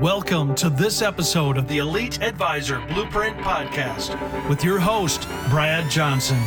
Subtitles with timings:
[0.00, 6.42] Welcome to this episode of the Elite Advisor Blueprint Podcast with your host, Brad Johnson.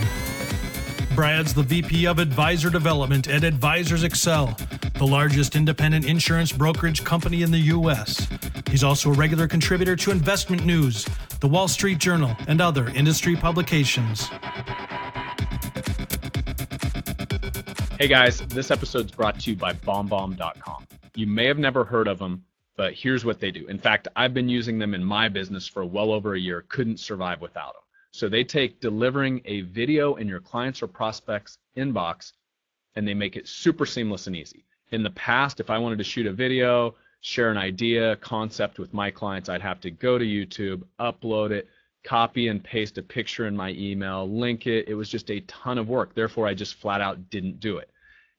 [1.14, 4.58] Brad's the VP of Advisor Development at Advisors Excel,
[4.96, 8.28] the largest independent insurance brokerage company in the U.S.
[8.72, 11.06] He's also a regular contributor to Investment News,
[11.40, 14.30] the Wall Street Journal, and other industry publications.
[18.00, 20.88] Hey guys, this episode is brought to you by BombBomb.com.
[21.14, 22.44] You may have never heard of them
[22.76, 23.68] but here's what they do.
[23.68, 27.00] In fact, I've been using them in my business for well over a year, couldn't
[27.00, 27.84] survive without them.
[28.12, 32.34] So they take delivering a video in your clients or prospects inbox
[32.96, 34.66] and they make it super seamless and easy.
[34.92, 38.94] In the past, if I wanted to shoot a video, share an idea, concept with
[38.94, 41.68] my clients, I'd have to go to YouTube, upload it,
[42.04, 44.88] copy and paste a picture in my email, link it.
[44.88, 46.14] It was just a ton of work.
[46.14, 47.90] Therefore, I just flat out didn't do it.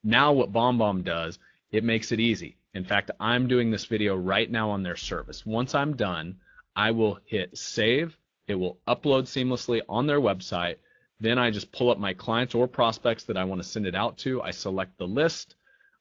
[0.05, 1.39] Now, what BombBomb does,
[1.73, 2.57] it makes it easy.
[2.75, 5.47] In fact, I'm doing this video right now on their service.
[5.47, 6.37] Once I'm done,
[6.75, 8.19] I will hit save.
[8.49, 10.77] It will upload seamlessly on their website.
[11.21, 13.95] Then I just pull up my clients or prospects that I want to send it
[13.95, 14.43] out to.
[14.43, 15.55] I select the list.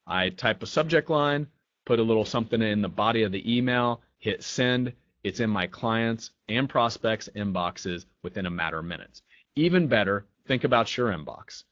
[0.08, 1.48] I type a subject line,
[1.86, 4.94] put a little something in the body of the email, hit send.
[5.24, 9.22] It's in my clients and prospects inboxes within a matter of minutes.
[9.56, 11.64] Even better, think about your inbox.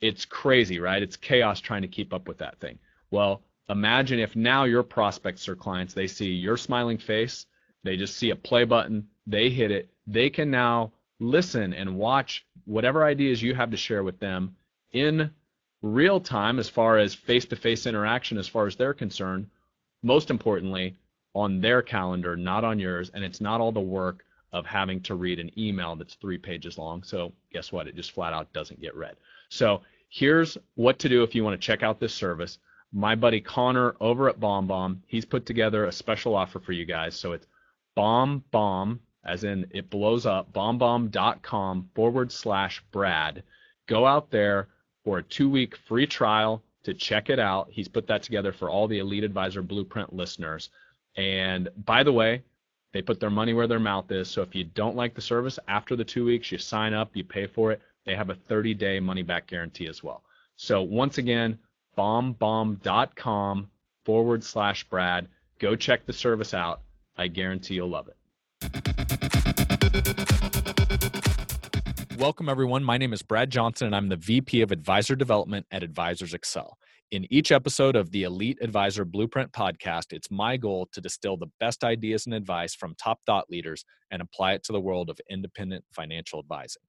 [0.00, 1.02] It's crazy, right?
[1.02, 2.78] It's chaos trying to keep up with that thing.
[3.10, 7.46] Well, Imagine if now your prospects or clients, they see your smiling face,
[7.84, 12.44] they just see a play button, they hit it, they can now listen and watch
[12.64, 14.56] whatever ideas you have to share with them
[14.92, 15.30] in
[15.82, 19.48] real time as far as face-to-face interaction as far as they're concerned
[20.02, 20.96] most importantly
[21.34, 23.10] on their calendar not on yours.
[23.14, 26.76] And it's not all the work of having to read an email that's three pages
[26.76, 27.04] long.
[27.04, 27.86] So guess what?
[27.86, 29.16] It just flat out doesn't get read.
[29.48, 32.58] So here's what to do if you want to check out this service
[32.92, 37.14] my buddy Connor over at BombBomb, he's put together a special offer for you guys.
[37.14, 37.46] So it's
[37.94, 43.42] bomb bomb, as in it blows up, bombbomb.com forward slash Brad.
[43.86, 44.68] Go out there
[45.04, 47.68] for a two week free trial to check it out.
[47.70, 50.70] He's put that together for all the Elite Advisor Blueprint listeners.
[51.16, 52.42] And by the way,
[52.92, 54.28] they put their money where their mouth is.
[54.28, 57.22] So if you don't like the service after the two weeks, you sign up, you
[57.22, 57.80] pay for it.
[58.04, 60.24] They have a 30 day money back guarantee as well.
[60.56, 61.58] So once again,
[61.96, 63.70] bombbomb.com
[64.04, 65.28] forward slash Brad.
[65.58, 66.82] Go check the service out.
[67.16, 68.16] I guarantee you'll love it.
[72.18, 72.84] Welcome, everyone.
[72.84, 76.76] My name is Brad Johnson, and I'm the VP of Advisor Development at Advisors Excel.
[77.10, 81.50] In each episode of the Elite Advisor Blueprint podcast, it's my goal to distill the
[81.58, 85.18] best ideas and advice from top thought leaders and apply it to the world of
[85.28, 86.82] independent financial advising.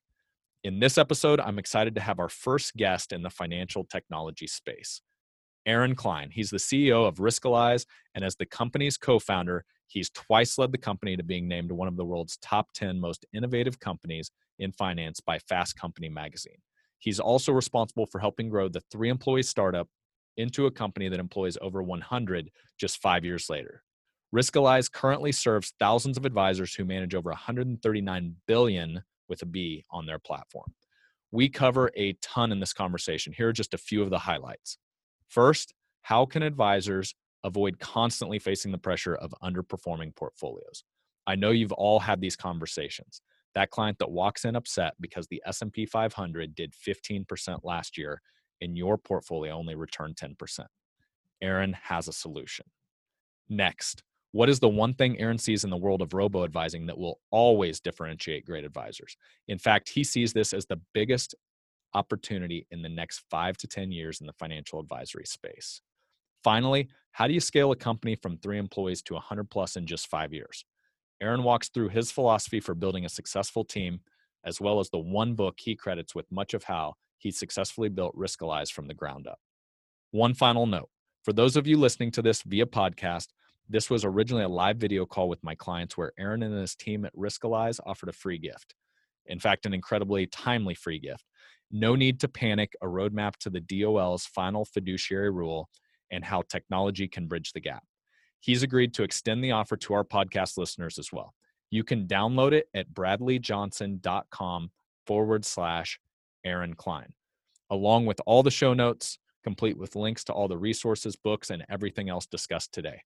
[0.63, 5.01] In this episode, I'm excited to have our first guest in the financial technology space,
[5.65, 6.29] Aaron Klein.
[6.29, 10.77] He's the CEO of Riskalyze, and as the company's co founder, he's twice led the
[10.77, 14.29] company to being named one of the world's top 10 most innovative companies
[14.59, 16.61] in finance by Fast Company magazine.
[16.99, 19.87] He's also responsible for helping grow the three employee startup
[20.37, 23.81] into a company that employs over 100 just five years later.
[24.33, 30.05] Riskalyze currently serves thousands of advisors who manage over 139 billion with a B on
[30.05, 30.73] their platform.
[31.31, 33.33] We cover a ton in this conversation.
[33.33, 34.77] Here are just a few of the highlights.
[35.27, 40.83] First, how can advisors avoid constantly facing the pressure of underperforming portfolios?
[41.25, 43.21] I know you've all had these conversations.
[43.55, 48.21] That client that walks in upset because the S&P 500 did 15% last year
[48.61, 50.65] and your portfolio only returned 10%.
[51.41, 52.65] Aaron has a solution.
[53.49, 56.97] Next, what is the one thing Aaron sees in the world of robo advising that
[56.97, 59.17] will always differentiate great advisors?
[59.47, 61.35] In fact, he sees this as the biggest
[61.93, 65.81] opportunity in the next five to 10 years in the financial advisory space.
[66.43, 70.07] Finally, how do you scale a company from three employees to 100 plus in just
[70.07, 70.63] five years?
[71.21, 73.99] Aaron walks through his philosophy for building a successful team,
[74.45, 78.15] as well as the one book he credits with much of how he successfully built
[78.15, 79.39] Riskalyze from the ground up.
[80.11, 80.89] One final note
[81.23, 83.27] for those of you listening to this via podcast,
[83.69, 87.05] this was originally a live video call with my clients where Aaron and his team
[87.05, 88.75] at Riskalyze offered a free gift.
[89.27, 91.23] In fact, an incredibly timely free gift.
[91.71, 95.69] No need to panic, a roadmap to the DOL's final fiduciary rule
[96.11, 97.83] and how technology can bridge the gap.
[98.41, 101.33] He's agreed to extend the offer to our podcast listeners as well.
[101.69, 104.71] You can download it at bradleyjohnson.com
[105.07, 105.99] forward slash
[106.43, 107.13] Aaron Klein,
[107.69, 111.63] along with all the show notes, complete with links to all the resources, books, and
[111.69, 113.01] everything else discussed today.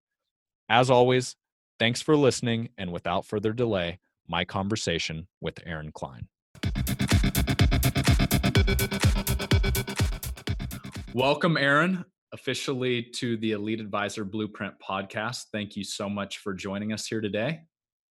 [0.68, 1.36] As always,
[1.78, 2.70] thanks for listening.
[2.76, 6.26] And without further delay, my conversation with Aaron Klein.
[11.14, 12.04] Welcome, Aaron.
[12.32, 15.44] officially to the Elite Advisor Blueprint podcast.
[15.52, 17.60] Thank you so much for joining us here today.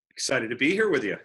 [0.09, 1.17] Excited to be here with you.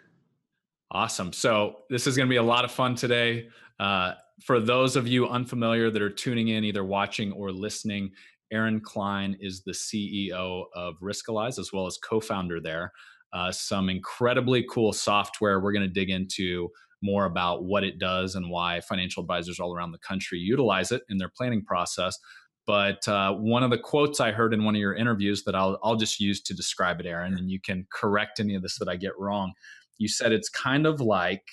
[0.90, 1.32] Awesome.
[1.32, 3.48] So, this is going to be a lot of fun today.
[3.78, 8.10] Uh, for those of you unfamiliar that are tuning in, either watching or listening,
[8.52, 12.93] Aaron Klein is the CEO of Riskalyze as well as co founder there.
[13.32, 15.61] Uh, some incredibly cool software.
[15.61, 16.69] We're going to dig into
[17.02, 21.02] more about what it does and why financial advisors all around the country utilize it
[21.08, 22.19] in their planning process.
[22.67, 25.79] But uh, one of the quotes I heard in one of your interviews that I'll,
[25.82, 28.88] I'll just use to describe it, Aaron, and you can correct any of this that
[28.88, 29.52] I get wrong.
[29.99, 31.44] You said it's kind of like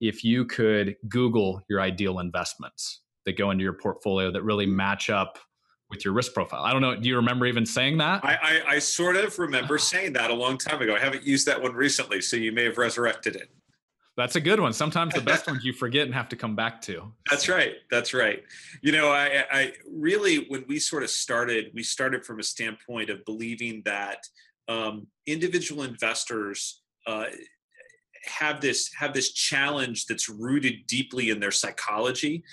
[0.00, 5.10] if you could Google your ideal investments that go into your portfolio that really match
[5.10, 5.38] up
[5.90, 6.62] with your risk profile.
[6.64, 6.96] I don't know.
[6.96, 8.24] Do you remember even saying that?
[8.24, 10.94] I, I, I sort of remember saying that a long time ago.
[10.94, 13.50] I haven't used that one recently, so you may have resurrected it.
[14.16, 14.72] That's a good one.
[14.72, 17.12] Sometimes the best ones you forget and have to come back to.
[17.30, 17.74] That's right.
[17.90, 18.42] That's right.
[18.80, 23.10] You know, I, I really, when we sort of started, we started from a standpoint
[23.10, 24.26] of believing that
[24.68, 27.26] um, individual investors uh,
[28.28, 32.44] have this have this challenge that's rooted deeply in their psychology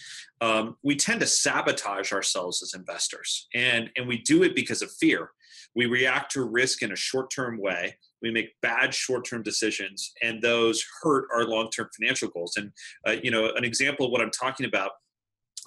[0.44, 3.48] um, we tend to sabotage ourselves as investors.
[3.54, 5.32] And and we do it because of fear.
[5.76, 7.98] We react to risk in a short-term way.
[8.22, 12.58] We make bad short-term decisions and those hurt our long-term financial goals.
[12.58, 12.72] And
[13.08, 14.92] uh, you know an example of what i'm talking about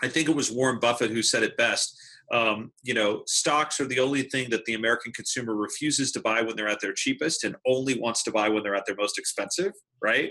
[0.03, 1.99] i think it was warren buffett who said it best
[2.33, 6.43] um, you know, stocks are the only thing that the American consumer refuses to buy
[6.43, 9.19] when they're at their cheapest and only wants to buy when they're at their most
[9.19, 10.31] expensive, right?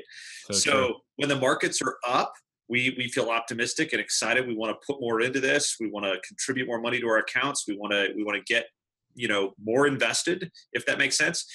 [0.51, 2.33] So, so when the markets are up,
[2.67, 4.47] we we feel optimistic and excited.
[4.47, 5.77] We want to put more into this.
[5.79, 7.65] We want to contribute more money to our accounts.
[7.67, 8.65] We want to we want to get
[9.13, 11.45] you know more invested, if that makes sense.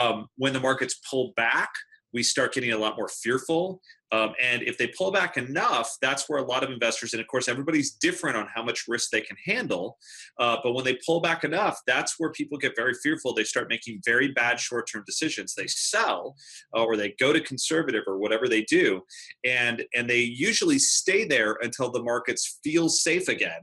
[0.00, 1.70] Um, when the markets pull back,
[2.12, 3.80] we start getting a lot more fearful.
[4.10, 7.26] Um, and if they pull back enough, that's where a lot of investors, and of
[7.26, 9.98] course, everybody's different on how much risk they can handle.
[10.38, 13.34] Uh, but when they pull back enough, that's where people get very fearful.
[13.34, 15.54] They start making very bad short term decisions.
[15.54, 16.36] They sell
[16.74, 19.02] uh, or they go to conservative or whatever they do.
[19.44, 23.60] And, and they usually stay there until the markets feel safe again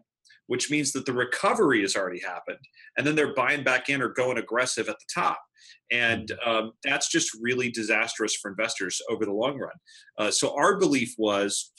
[0.48, 2.60] which means that the recovery has already happened.
[2.98, 5.40] And then they're buying back in or going aggressive at the top.
[5.92, 9.76] And um, that's just really disastrous for investors over the long run.
[10.18, 11.72] Uh, so our belief was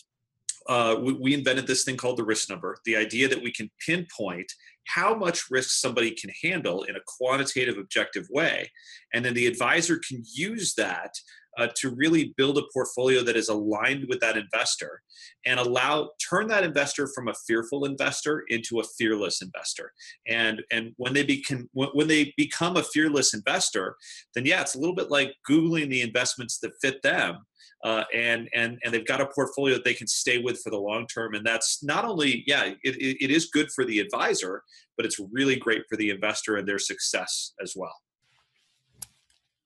[0.69, 3.71] uh, we, we, invented this thing called the risk number the idea that we can
[3.87, 4.51] pinpoint
[4.87, 8.69] how much risk somebody can handle in a quantitative objective way
[9.15, 11.13] and then the advisor can use that
[11.59, 15.03] uh, to really build a portfolio that is aligned with that investor
[15.45, 19.93] and allow turn that investor from a fearful investor into a fearless investor.
[20.29, 23.97] And and when they become when they become a fearless investor
[24.35, 27.39] then yeah it's a little bit like googling the investments that fit them
[27.85, 30.79] uh, and and and they've got a portfolio that they can stay with for the
[30.79, 31.35] long term.
[31.35, 34.63] And that's not only yeah it, it is good for the advisor
[34.97, 37.95] but it's really great for the investor and their success as well.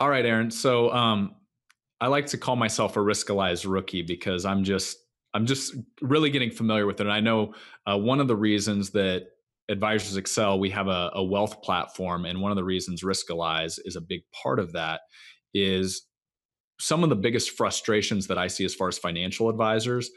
[0.01, 0.51] All right aaron.
[0.51, 1.37] So um,
[2.01, 4.97] I like to call myself a Riskalyze rookie because I'm just
[5.35, 7.07] I'm just really getting familiar with it.
[7.07, 7.55] And I know
[7.87, 9.27] uh, one of the reasons that
[9.69, 13.95] Advisors Excel, we have a, a wealth platform, and one of the reasons Riskalyze is
[13.95, 15.03] a big part of that
[15.55, 16.07] is
[16.81, 20.11] some of the biggest frustrations that I see as far as financial advisors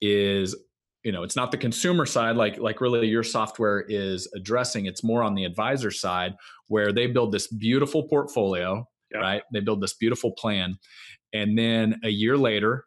[0.00, 0.56] is
[1.02, 5.04] you know it's not the consumer side like like really your software is addressing it's
[5.04, 6.34] more on the advisor side
[6.68, 9.20] where they build this beautiful portfolio yeah.
[9.20, 10.76] right they build this beautiful plan
[11.34, 12.86] and then a year later,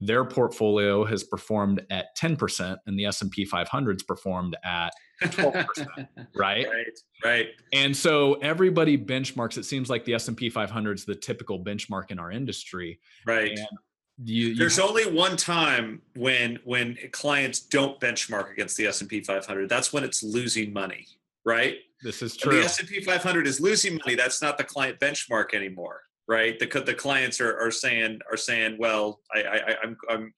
[0.00, 4.90] their portfolio has performed at 10% and the S&P 500's performed at
[5.22, 5.86] 12%,
[6.34, 6.66] right?
[6.66, 6.86] Right,
[7.24, 7.48] right.
[7.72, 12.18] And so everybody benchmarks it seems like the S&P 500 is the typical benchmark in
[12.18, 12.98] our industry.
[13.26, 13.50] Right.
[13.50, 13.68] And
[14.22, 19.68] you, you There's only one time when when clients don't benchmark against the S&P 500.
[19.68, 21.06] That's when it's losing money,
[21.44, 21.76] right?
[22.02, 22.52] This is true.
[22.52, 24.16] When the S&P 500 is losing money.
[24.16, 26.60] That's not the client benchmark anymore right?
[26.60, 30.32] The the clients are, are saying are saying, well, I, I I'm I'm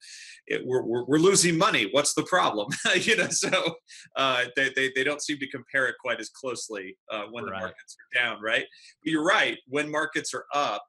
[0.47, 1.87] it, we're, we're, we're losing money.
[1.91, 2.69] What's the problem?
[2.95, 3.75] you know, so
[4.15, 7.53] uh, they, they they don't seem to compare it quite as closely uh, when right.
[7.53, 8.65] the markets are down, right?
[9.03, 9.59] But you're right.
[9.67, 10.83] When markets are up,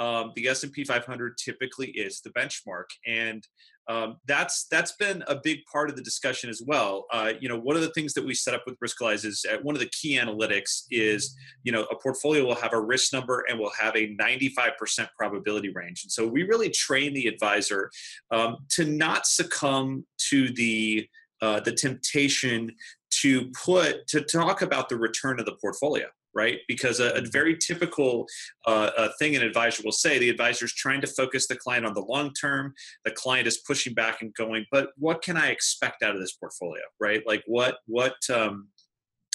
[0.00, 3.46] um, the S&P 500 typically is the benchmark, and
[3.88, 7.06] um, that's that's been a big part of the discussion as well.
[7.10, 9.56] Uh, you know, one of the things that we set up with Riskalyze is uh,
[9.62, 13.44] one of the key analytics is you know a portfolio will have a risk number
[13.48, 17.90] and will have a 95% probability range, and so we really train the advisor
[18.30, 21.08] um, to not succumb to the
[21.40, 22.70] uh, the temptation
[23.10, 26.58] to put to talk about the return of the portfolio right?
[26.68, 28.26] Because a, a very typical
[28.66, 31.86] uh, a thing an advisor will say, the advisor is trying to focus the client
[31.86, 32.74] on the long term.
[33.04, 36.32] The client is pushing back and going, but what can I expect out of this
[36.32, 37.22] portfolio, right?
[37.26, 38.68] Like what what um,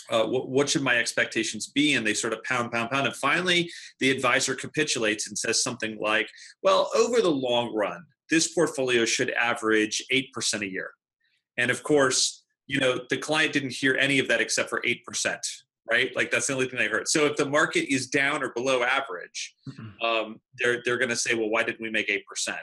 [0.10, 1.94] uh, what, what, should my expectations be?
[1.94, 3.08] And they sort of pound, pound, pound.
[3.08, 3.72] And finally,
[4.02, 6.28] the advisor capitulates and says something like,
[6.62, 10.92] well, over the long run, this portfolio should average 8% a year.
[11.58, 15.38] And of course, you know, the client didn't hear any of that except for 8%,
[15.90, 16.16] right?
[16.16, 17.08] Like that's the only thing they heard.
[17.08, 19.56] So if the market is down or below average,
[20.04, 22.56] um, they're, they're going to say, well, why didn't we make 8%?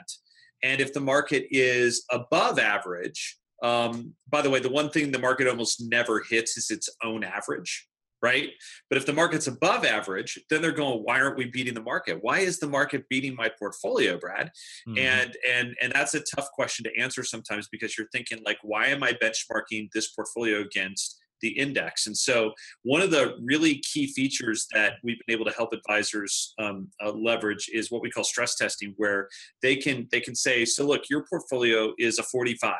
[0.63, 5.19] And if the market is above average, um, by the way, the one thing the
[5.19, 7.87] market almost never hits is its own average,
[8.21, 8.49] right?
[8.89, 12.19] But if the market's above average, then they're going, why aren't we beating the market?
[12.21, 14.51] Why is the market beating my portfolio, Brad?
[14.87, 14.97] Mm-hmm.
[14.97, 18.87] And and and that's a tough question to answer sometimes because you're thinking like, why
[18.87, 22.07] am I benchmarking this portfolio against the index.
[22.07, 26.53] And so, one of the really key features that we've been able to help advisors
[26.59, 29.27] um, uh, leverage is what we call stress testing, where
[29.61, 32.73] they can they can say, "So look, your portfolio is a 45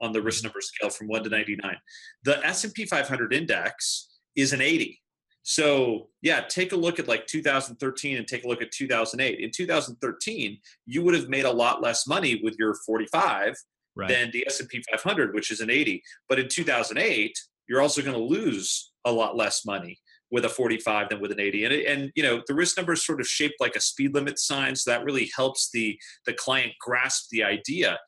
[0.00, 1.76] on the risk number scale from 1 to 99.
[2.24, 5.00] The S&P 500 index is an 80.
[5.42, 9.40] So, yeah, take a look at like 2013 and take a look at 2008.
[9.40, 13.54] In 2013, you would have made a lot less money with your 45
[13.94, 14.08] right.
[14.08, 16.02] than the S&P 500, which is an 80.
[16.28, 19.98] But in 2008, you're also going to lose a lot less money
[20.30, 23.04] with a 45 than with an 80 and, and you know the risk number is
[23.04, 26.72] sort of shaped like a speed limit sign so that really helps the the client
[26.80, 27.98] grasp the idea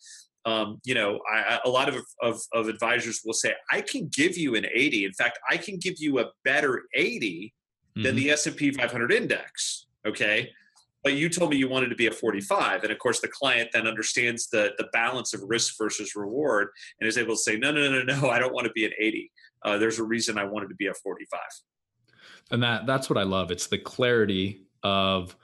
[0.46, 4.38] um, you know, I, a lot of, of, of, advisors will say, I can give
[4.38, 5.04] you an 80.
[5.04, 7.52] In fact, I can give you a better 80
[7.98, 8.04] mm-hmm.
[8.04, 9.86] than the S&P 500 index.
[10.06, 10.48] Okay.
[11.02, 12.84] But you told me you wanted to be a 45.
[12.84, 16.68] And of course, the client then understands the, the balance of risk versus reward
[17.00, 18.92] and is able to say, no, no, no, no, I don't want to be an
[19.00, 19.30] 80.
[19.66, 21.40] Uh, there's a reason I wanted to be a 45.
[22.52, 23.50] And that that's what I love.
[23.50, 25.36] It's the clarity of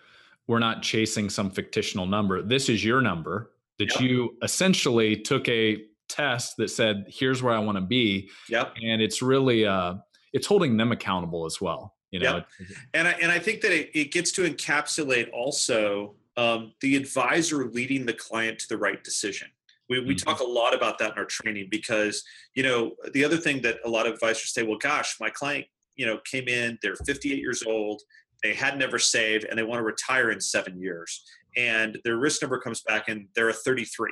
[0.47, 2.41] we're not chasing some fictional number.
[2.43, 4.01] This is your number that yep.
[4.01, 8.31] you essentially took a test that said, here's where I want to be.
[8.49, 8.75] Yep.
[8.83, 9.95] And it's really, uh,
[10.33, 11.95] it's holding them accountable as well.
[12.11, 12.49] You know, yep.
[12.93, 17.65] and I, and I think that it, it gets to encapsulate also um, the advisor
[17.65, 19.49] leading the client to the right decision.
[19.89, 20.29] We, we mm-hmm.
[20.29, 22.23] talk a lot about that in our training because,
[22.55, 25.67] you know, the other thing that a lot of advisors say, well, gosh, my client,
[25.97, 28.01] you know, came in, they're 58 years old,
[28.43, 31.23] they had never saved, and they want to retire in seven years
[31.57, 34.11] and their risk number comes back and they're a 33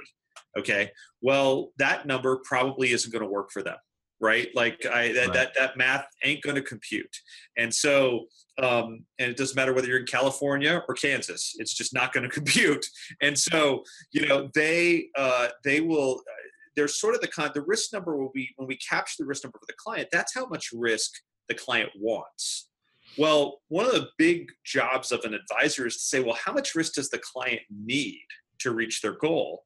[0.58, 3.76] okay well that number probably isn't going to work for them
[4.20, 5.34] right like i that right.
[5.34, 7.16] that, that math ain't going to compute
[7.56, 8.26] and so
[8.62, 12.22] um, and it doesn't matter whether you're in california or kansas it's just not going
[12.28, 12.86] to compute
[13.20, 17.62] and so you know they uh, they will uh, there's sort of the con the
[17.62, 20.46] risk number will be when we capture the risk number for the client that's how
[20.46, 21.12] much risk
[21.48, 22.70] the client wants
[23.18, 26.74] well, one of the big jobs of an advisor is to say, well, how much
[26.74, 28.24] risk does the client need
[28.60, 29.64] to reach their goal?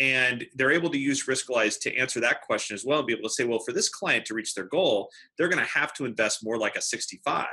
[0.00, 3.28] And they're able to use Riskalyze to answer that question as well and be able
[3.28, 6.04] to say, well, for this client to reach their goal, they're going to have to
[6.04, 7.46] invest more like a 65.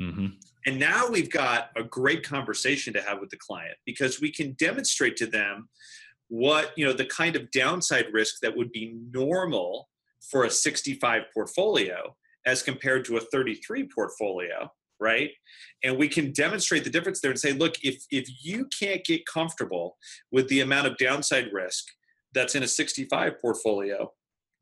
[0.00, 0.26] Mm-hmm.
[0.66, 4.52] And now we've got a great conversation to have with the client because we can
[4.54, 5.68] demonstrate to them
[6.28, 9.88] what, you know, the kind of downside risk that would be normal
[10.30, 14.70] for a 65 portfolio as compared to a 33 portfolio
[15.00, 15.30] right?
[15.82, 19.26] And we can demonstrate the difference there and say look if if you can't get
[19.26, 19.96] comfortable
[20.30, 21.84] with the amount of downside risk
[22.34, 24.10] that's in a 65 portfolio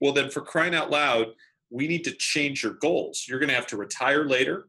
[0.00, 1.28] well then for crying out loud
[1.72, 3.24] we need to change your goals.
[3.26, 4.68] You're going to have to retire later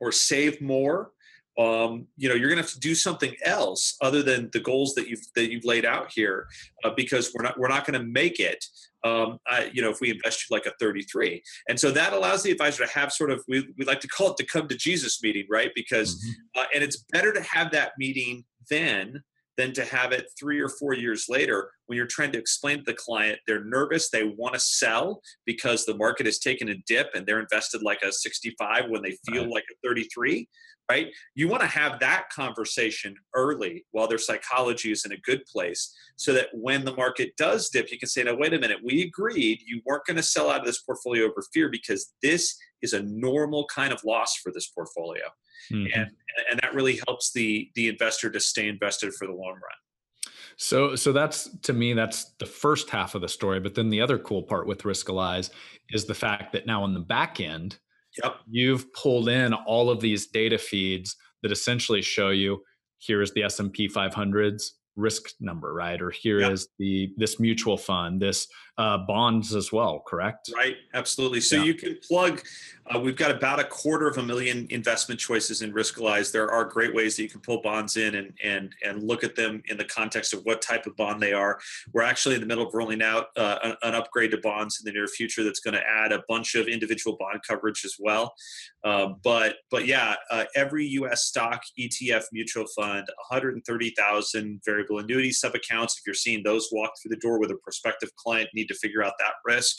[0.00, 1.12] or save more.
[1.58, 4.94] Um, you know you're going to have to do something else other than the goals
[4.94, 6.46] that you've that you've laid out here
[6.84, 8.64] uh, because we're not we're not going to make it
[9.04, 11.42] um, I, you know, if we invest you like a 33.
[11.68, 14.30] And so that allows the advisor to have sort of, we, we like to call
[14.30, 15.70] it the come to Jesus meeting, right?
[15.74, 16.60] Because, mm-hmm.
[16.60, 19.22] uh, and it's better to have that meeting then
[19.56, 22.84] than to have it three or four years later when you're trying to explain to
[22.86, 27.10] the client they're nervous they want to sell because the market has taken a dip
[27.14, 29.54] and they're invested like a 65 when they feel right.
[29.54, 30.48] like a 33
[30.90, 31.12] right?
[31.36, 35.94] You want to have that conversation early while their psychology is in a good place
[36.16, 39.02] so that when the market does dip you can say now wait a minute we
[39.02, 42.92] agreed you weren't going to sell out of this portfolio over fear because this is
[42.92, 45.24] a normal kind of loss for this portfolio.
[45.70, 46.00] Mm-hmm.
[46.00, 46.10] and
[46.50, 49.78] and that really helps the the investor to stay invested for the long run.
[50.56, 54.00] So so that's to me that's the first half of the story but then the
[54.00, 55.50] other cool part with Riskalyze
[55.90, 57.78] is the fact that now on the back end
[58.22, 58.36] yep.
[58.48, 62.62] you've pulled in all of these data feeds that essentially show you
[62.98, 66.52] here is the S&P 500's risk number right or here yep.
[66.52, 68.46] is the this mutual fund this
[68.80, 70.50] uh, bonds as well, correct?
[70.54, 71.42] Right, absolutely.
[71.42, 71.64] So yeah.
[71.64, 72.42] you can plug.
[72.92, 76.32] Uh, we've got about a quarter of a million investment choices in Riskalyze.
[76.32, 79.36] There are great ways that you can pull bonds in and and and look at
[79.36, 81.60] them in the context of what type of bond they are.
[81.92, 84.96] We're actually in the middle of rolling out uh, an, upgrade to bonds in the
[84.96, 88.34] near future that's going to add a bunch of individual bond coverage as well.
[88.84, 91.26] Um, but but yeah, uh, every U.S.
[91.26, 95.98] stock, ETF, mutual fund, 130,000 variable annuity sub accounts.
[95.98, 99.04] If you're seeing those walk through the door with a prospective client, need to figure
[99.04, 99.76] out that risk.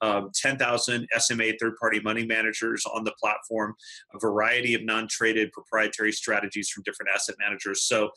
[0.00, 3.74] Um, 10,000 SMA third party money managers on the platform,
[4.14, 7.82] a variety of non traded proprietary strategies from different asset managers.
[7.82, 8.10] So,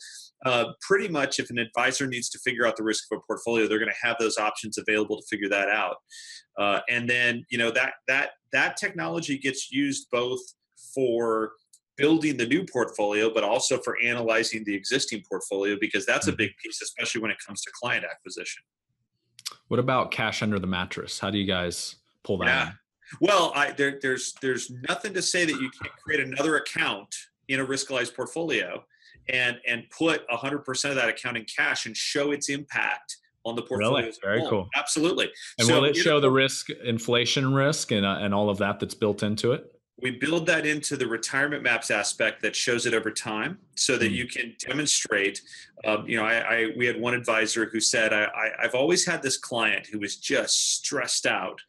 [0.44, 3.66] uh, pretty much if an advisor needs to figure out the risk of a portfolio,
[3.66, 5.96] they're going to have those options available to figure that out.
[6.58, 10.40] Uh, and then, you know, that, that, that technology gets used both
[10.94, 11.52] for
[11.96, 16.38] building the new portfolio, but also for analyzing the existing portfolio because that's a mm-hmm.
[16.38, 18.62] big piece, especially when it comes to client acquisition.
[19.68, 21.18] What about cash under the mattress?
[21.18, 22.46] How do you guys pull that?
[22.46, 22.70] Yeah.
[23.20, 27.14] Well, I, there, there's there's nothing to say that you can't create another account
[27.48, 28.84] in a Riskalyze portfolio
[29.28, 33.62] and and put 100% of that account in cash and show its impact on the
[33.62, 34.06] portfolio.
[34.06, 34.16] Really?
[34.22, 34.68] Very cool.
[34.74, 35.30] Absolutely.
[35.58, 38.58] And so, will it show know, the risk, inflation risk, and uh, and all of
[38.58, 39.72] that that's built into it?
[40.02, 44.08] we build that into the retirement maps aspect that shows it over time so that
[44.08, 44.14] hmm.
[44.14, 45.40] you can demonstrate
[45.84, 49.06] um, you know I, I, we had one advisor who said I, I, i've always
[49.06, 51.60] had this client who was just stressed out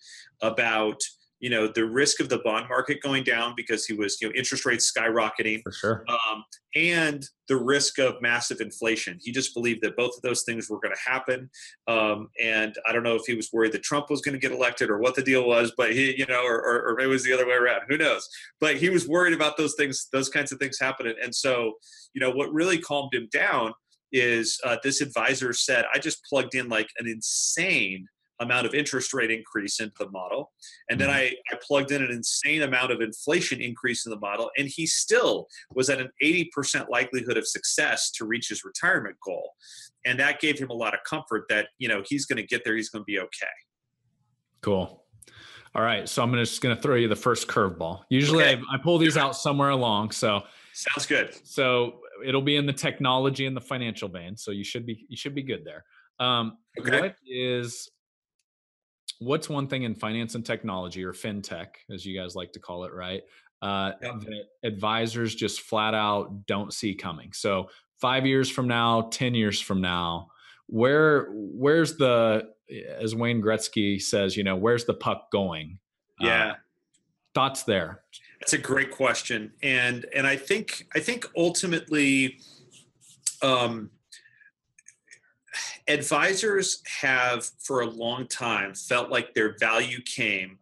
[0.41, 1.01] about
[1.39, 4.33] you know the risk of the bond market going down because he was you know
[4.35, 6.05] interest rates skyrocketing for sure.
[6.09, 6.43] um,
[6.75, 9.17] and the risk of massive inflation.
[9.21, 11.49] He just believed that both of those things were going to happen
[11.87, 14.51] um, and i don't know if he was worried that trump was going to get
[14.51, 17.13] elected or what the deal was but he you know or, or, or maybe it
[17.13, 17.81] was the other way around.
[17.87, 18.27] Who knows?
[18.59, 21.15] But he was worried about those things those kinds of things happening.
[21.21, 21.73] And so
[22.13, 23.73] you know what really calmed him down
[24.11, 28.07] is uh, this advisor said i just plugged in like an insane
[28.39, 30.51] amount of interest rate increase into the model.
[30.89, 31.17] And then mm-hmm.
[31.17, 34.85] I, I plugged in an insane amount of inflation increase in the model, and he
[34.85, 39.51] still was at an 80% likelihood of success to reach his retirement goal.
[40.05, 42.63] And that gave him a lot of comfort that, you know, he's going to get
[42.63, 43.47] there, he's going to be okay.
[44.61, 45.03] Cool.
[45.75, 46.07] All right.
[46.09, 48.01] So I'm just going to throw you the first curveball.
[48.09, 48.61] Usually okay.
[48.71, 50.11] I, I pull these out somewhere along.
[50.11, 50.41] So
[50.73, 51.35] sounds good.
[51.43, 54.35] So it'll be in the technology and the financial vein.
[54.37, 55.83] So you should be, you should be good there.
[56.19, 57.01] Um, okay.
[57.01, 57.89] What is
[59.19, 62.83] what's one thing in finance and technology or fintech as you guys like to call
[62.83, 63.23] it right
[63.61, 67.33] uh, that advisors just flat out don't see coming?
[67.33, 70.27] So five years from now ten years from now
[70.67, 72.49] where where's the
[72.99, 75.79] as wayne gretzky says you know where's the puck going?
[76.19, 76.51] Yeah.
[76.51, 76.53] uh,
[77.33, 78.01] thoughts there?
[78.39, 82.39] That's a great question and and i think i think ultimately
[83.41, 83.89] um
[85.87, 90.57] advisors have for a long time felt like their value came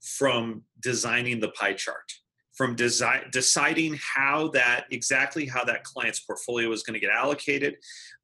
[0.00, 2.19] from designing the pie chart
[2.60, 7.74] from desi- deciding how that exactly how that client's portfolio is going to get allocated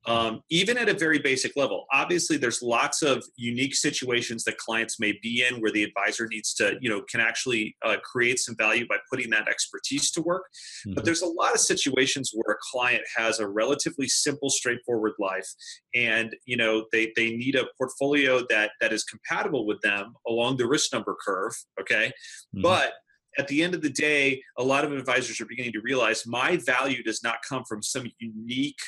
[0.04, 5.00] um, even at a very basic level obviously there's lots of unique situations that clients
[5.00, 8.54] may be in where the advisor needs to you know can actually uh, create some
[8.58, 10.44] value by putting that expertise to work
[10.86, 10.92] mm-hmm.
[10.92, 15.48] but there's a lot of situations where a client has a relatively simple straightforward life
[15.94, 20.58] and you know they they need a portfolio that that is compatible with them along
[20.58, 22.12] the risk number curve okay
[22.54, 22.60] mm-hmm.
[22.60, 22.92] but
[23.38, 26.56] at the end of the day, a lot of advisors are beginning to realize my
[26.56, 28.80] value does not come from some unique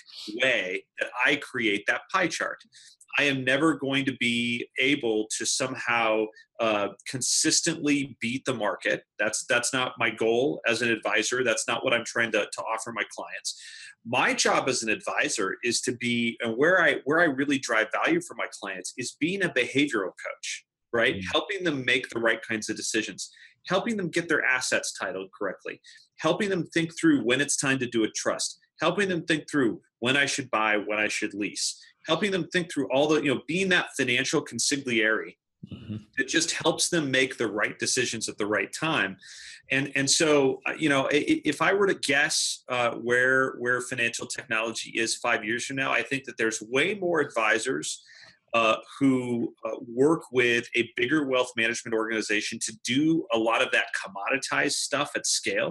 [0.42, 2.58] way that I create that pie chart.
[3.18, 6.26] I am never going to be able to somehow
[6.60, 9.02] uh, consistently beat the market.
[9.18, 11.42] That's that's not my goal as an advisor.
[11.42, 13.60] That's not what I'm trying to, to offer my clients.
[14.06, 17.88] My job as an advisor is to be, and where I where I really drive
[17.92, 21.16] value for my clients is being a behavioral coach, right?
[21.16, 21.30] Mm-hmm.
[21.32, 23.30] Helping them make the right kinds of decisions
[23.68, 25.80] helping them get their assets titled correctly,
[26.18, 29.80] helping them think through when it's time to do a trust, helping them think through
[30.00, 33.34] when I should buy, when I should lease, helping them think through all the, you
[33.34, 35.34] know, being that financial consigliere
[35.70, 35.96] mm-hmm.
[36.16, 39.16] that just helps them make the right decisions at the right time.
[39.70, 44.26] And, and so, uh, you know, if I were to guess uh, where, where financial
[44.26, 48.02] technology is five years from now, I think that there's way more advisors
[48.54, 53.70] uh, who uh, work with a bigger wealth management organization to do a lot of
[53.72, 55.70] that commoditized stuff at scale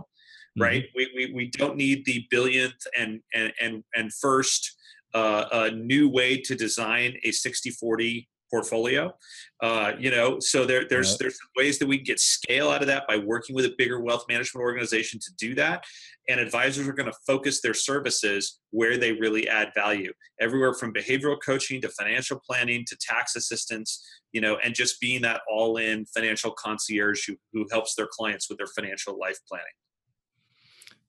[0.57, 0.63] mm-hmm.
[0.63, 4.75] right we, we, we don't need the billionth and and and, and first
[5.13, 9.13] uh, a new way to design a 60 40 portfolio.
[9.61, 11.19] Uh, you know, so there, there's right.
[11.19, 13.99] there's ways that we can get scale out of that by working with a bigger
[13.99, 15.83] wealth management organization to do that.
[16.29, 20.11] And advisors are going to focus their services where they really add value,
[20.41, 24.05] everywhere from behavioral coaching to financial planning to tax assistance.
[24.33, 28.49] you know, and just being that all in financial concierge who, who helps their clients
[28.49, 29.65] with their financial life planning.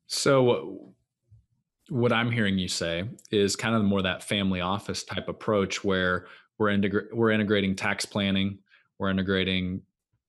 [0.06, 0.94] So,
[1.90, 6.26] what I'm hearing you say is kind of more that family office type approach where
[6.58, 8.58] we're, integra- we're integrating tax planning,
[8.98, 9.82] we're integrating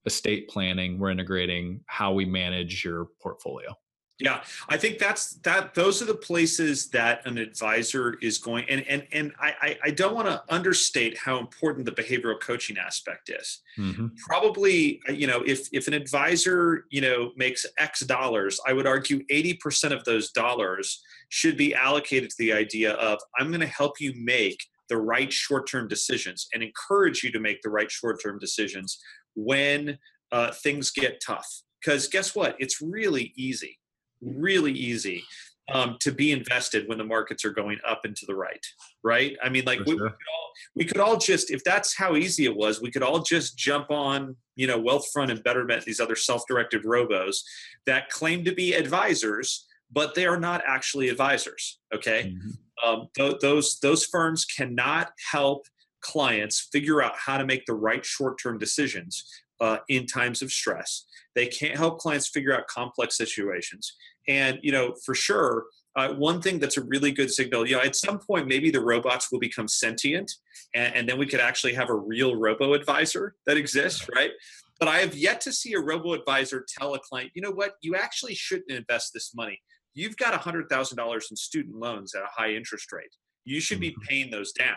[0.06, 3.74] estate planning, we're integrating how we manage your portfolio.
[4.20, 5.72] Yeah, I think that's that.
[5.74, 10.14] Those are the places that an advisor is going, and and and I I don't
[10.14, 13.62] want to understate how important the behavioral coaching aspect is.
[13.78, 14.08] Mm-hmm.
[14.28, 18.86] Probably, uh, you know, if if an advisor you know makes X dollars, I would
[18.86, 23.60] argue eighty percent of those dollars should be allocated to the idea of I'm going
[23.60, 27.90] to help you make the right short-term decisions and encourage you to make the right
[27.90, 28.98] short-term decisions
[29.34, 29.96] when
[30.32, 31.62] uh, things get tough.
[31.80, 32.56] Because guess what?
[32.58, 33.79] It's really easy
[34.20, 35.24] really easy
[35.72, 38.64] um, to be invested when the markets are going up and to the right,
[39.02, 39.36] right?
[39.42, 42.44] I mean, like we, we, could all, we could all just, if that's how easy
[42.44, 46.16] it was, we could all just jump on, you know, Wealthfront and Betterment, these other
[46.16, 47.38] self-directed robos
[47.86, 51.80] that claim to be advisors, but they are not actually advisors.
[51.94, 52.88] Okay, mm-hmm.
[52.88, 55.66] um, th- those those firms cannot help
[56.00, 59.24] clients figure out how to make the right short-term decisions
[59.60, 61.04] uh, in times of stress.
[61.34, 63.94] They can't help clients figure out complex situations.
[64.28, 67.82] And you know, for sure, uh, one thing that's a really good signal, you know,
[67.82, 70.30] at some point maybe the robots will become sentient,
[70.74, 74.30] and, and then we could actually have a real robo advisor that exists, right?
[74.78, 77.74] But I have yet to see a robo advisor tell a client, you know what,
[77.82, 79.60] you actually shouldn't invest this money.
[79.94, 83.14] You've got $100,000 in student loans at a high interest rate.
[83.44, 84.02] You should be mm-hmm.
[84.08, 84.76] paying those down.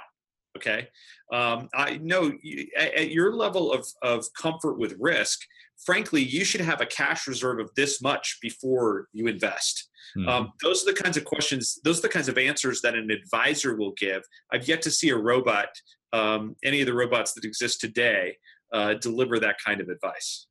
[0.56, 0.88] Okay.
[1.32, 2.32] Um, I know
[2.78, 5.40] at your level of, of comfort with risk,
[5.84, 9.90] frankly, you should have a cash reserve of this much before you invest.
[10.18, 10.30] Mm-hmm.
[10.30, 13.10] Um, those are the kinds of questions, those are the kinds of answers that an
[13.10, 14.22] advisor will give.
[14.52, 15.70] I've yet to see a robot,
[16.12, 18.38] um, any of the robots that exist today,
[18.72, 20.48] uh, deliver that kind of advice.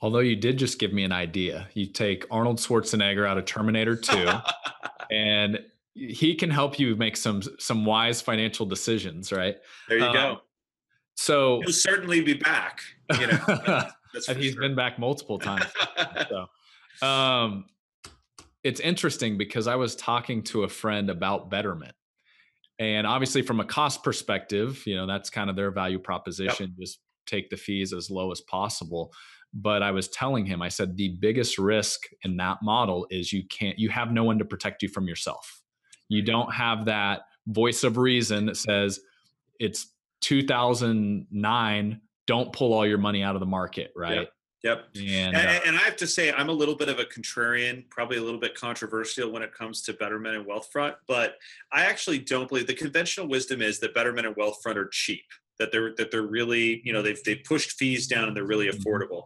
[0.00, 1.68] Although you did just give me an idea.
[1.74, 4.28] You take Arnold Schwarzenegger out of Terminator 2
[5.10, 5.60] and
[5.94, 9.56] he can help you make some some wise financial decisions, right?
[9.88, 10.40] There you um, go.
[11.16, 12.80] So he'll certainly be back.
[13.18, 13.38] You know,
[14.28, 14.62] and he's sure.
[14.62, 15.66] been back multiple times.
[16.28, 17.66] so, um,
[18.62, 21.94] it's interesting because I was talking to a friend about Betterment,
[22.78, 26.74] and obviously from a cost perspective, you know that's kind of their value proposition.
[26.76, 26.80] Yep.
[26.80, 29.12] Just take the fees as low as possible.
[29.56, 33.46] But I was telling him, I said the biggest risk in that model is you
[33.46, 35.62] can't, you have no one to protect you from yourself.
[36.08, 39.00] You don't have that voice of reason that says
[39.58, 44.28] it's 2009 don't pull all your money out of the market, right?
[44.62, 44.88] Yep.
[44.94, 44.96] yep.
[44.96, 47.88] And, and, uh, and, I have to say, I'm a little bit of a contrarian,
[47.90, 51.34] probably a little bit controversial when it comes to Betterment and Wealthfront, but
[51.70, 55.24] I actually don't believe the conventional wisdom is that Betterment and Wealthfront are cheap,
[55.58, 58.68] that they're that they're really, you know, they've they pushed fees down and they're really
[58.68, 58.80] mm-hmm.
[58.80, 59.24] affordable.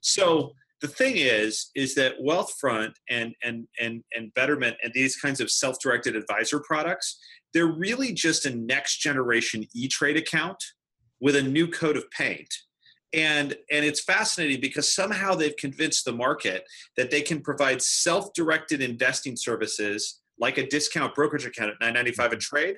[0.00, 5.40] So the thing is, is that Wealthfront and and and and Betterment and these kinds
[5.40, 7.18] of self-directed advisor products,
[7.52, 10.62] they're really just a next generation E-Trade account
[11.20, 12.52] with a new coat of paint.
[13.12, 16.64] And and it's fascinating because somehow they've convinced the market
[16.96, 22.36] that they can provide self-directed investing services like a discount brokerage account at 995 a
[22.36, 22.76] trade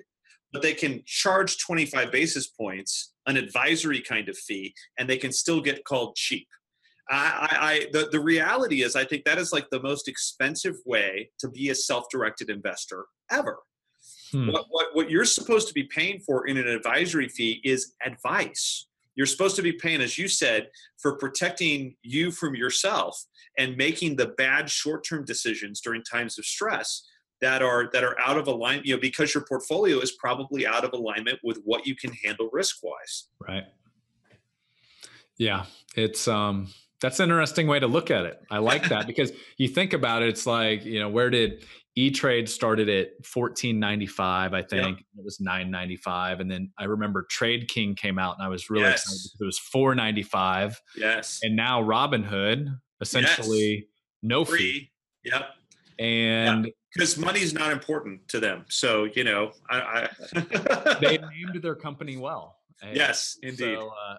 [0.53, 5.33] but they can charge 25 basis points an advisory kind of fee and they can
[5.33, 6.49] still get called cheap
[7.13, 11.31] I, I, the, the reality is i think that is like the most expensive way
[11.39, 13.59] to be a self-directed investor ever
[14.33, 14.49] Hmm.
[14.49, 18.87] What, what, what you're supposed to be paying for in an advisory fee is advice.
[19.17, 20.69] You're supposed to be paying, as you said,
[20.99, 23.23] for protecting you from yourself
[23.59, 27.07] and making the bad short-term decisions during times of stress
[27.41, 28.87] that are that are out of alignment.
[28.87, 32.49] You know, because your portfolio is probably out of alignment with what you can handle
[32.53, 33.29] risk-wise.
[33.47, 33.65] Right.
[35.37, 35.65] Yeah,
[35.97, 36.69] it's um
[37.01, 38.41] that's an interesting way to look at it.
[38.51, 41.65] I like that because you think about it, it's like, you know, where did
[41.97, 44.99] E Trade started at 1495, I think.
[44.99, 45.07] Yep.
[45.19, 46.41] It was 995.
[46.41, 49.03] And then I remember Trade King came out and I was really yes.
[49.03, 50.81] excited because it was 495.
[50.97, 51.41] Yes.
[51.43, 52.67] And now Robinhood,
[53.01, 53.85] essentially yes.
[54.23, 54.59] no Free.
[54.59, 54.91] fee.
[55.25, 55.47] Yep.
[55.99, 57.25] And because yeah.
[57.25, 58.65] money's not important to them.
[58.69, 62.57] So, you know, I, I they named their company well.
[62.93, 63.77] Yes, indeed.
[63.77, 64.17] So, uh,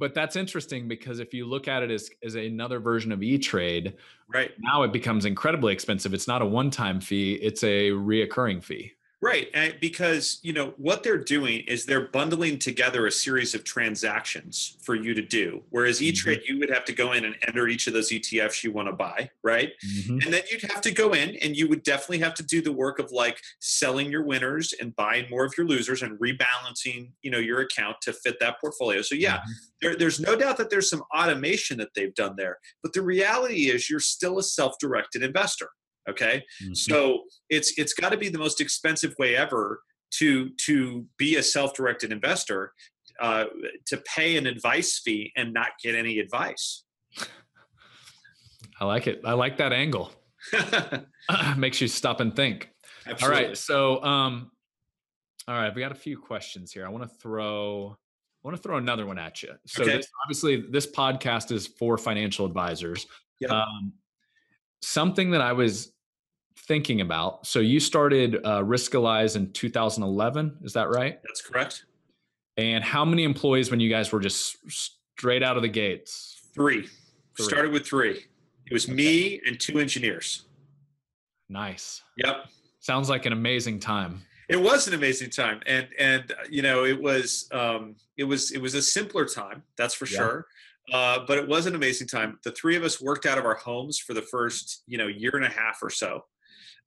[0.00, 3.94] but that's interesting because if you look at it as, as another version of e-trade
[4.32, 4.50] right.
[4.58, 6.12] now it becomes incredibly expensive.
[6.14, 11.02] It's not a one-time fee it's a reoccurring fee Right, and because you know what
[11.02, 15.62] they're doing is they're bundling together a series of transactions for you to do.
[15.68, 16.06] Whereas mm-hmm.
[16.06, 18.72] E Trade, you would have to go in and enter each of those ETFs you
[18.72, 19.72] want to buy, right?
[19.84, 20.24] Mhm.
[20.24, 22.72] And then you'd have to go in and you would definitely have to do the
[22.72, 27.30] work of like selling your winners and buying more of your losers and rebalancing, you
[27.30, 29.02] know, your account to fit that portfolio.
[29.02, 29.50] So yeah, mm-hmm.
[29.82, 32.56] there, there's no doubt that there's some automation that they've done there.
[32.82, 35.68] But the reality is you're still a self-directed investor.
[36.08, 36.44] Okay.
[36.62, 36.76] Mhm.
[36.76, 39.82] So it's it's got to be the most expensive way ever
[40.18, 42.72] to to be a self-directed investor,
[43.20, 43.44] uh,
[43.86, 46.84] to pay an advice fee and not get any advice.
[48.80, 49.20] I like it.
[49.24, 50.10] I like that angle.
[51.56, 52.70] Makes you stop and think.
[53.06, 53.44] All Absolutely.
[53.48, 53.56] right.
[53.56, 54.50] So, um,
[55.46, 56.86] all right, we got a few questions here.
[56.86, 57.96] I want to throw,
[58.42, 59.50] I want to throw another one at you.
[59.66, 59.98] So, Okay.
[59.98, 63.06] this, obviously, this podcast is for financial advisors.
[63.40, 63.50] Yep.
[63.50, 63.92] Um,
[64.80, 65.92] something that I was
[66.56, 67.46] thinking about.
[67.46, 70.58] So, you started uh, Riskalyze in 2011.
[70.62, 71.20] Is that right?
[71.24, 71.84] That's correct.
[72.56, 76.40] And how many employees when you guys were just straight out of the gates?
[76.54, 76.88] Three.
[77.36, 77.46] Three.
[77.46, 78.26] Started with three.
[78.66, 80.44] It was me and two engineers.
[81.48, 82.02] Nice.
[82.16, 82.46] Yep.
[82.80, 84.22] Sounds like an amazing time.
[84.48, 88.50] It was an amazing time, and and uh, you know it was um, it was
[88.50, 90.18] it was a simpler time, that's for Yeah.
[90.18, 90.46] sure.
[90.92, 92.38] Uh, but it was an amazing time.
[92.44, 95.32] The three of us worked out of our homes for the first you know year
[95.34, 96.24] and a half or so,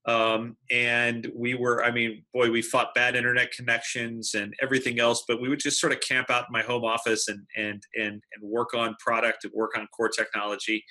[0.06, 5.24] um, and we were I mean boy we fought bad internet connections and everything else,
[5.28, 8.22] but we would just sort of camp out in my home office and and and
[8.34, 10.84] and work on product and work on core technology.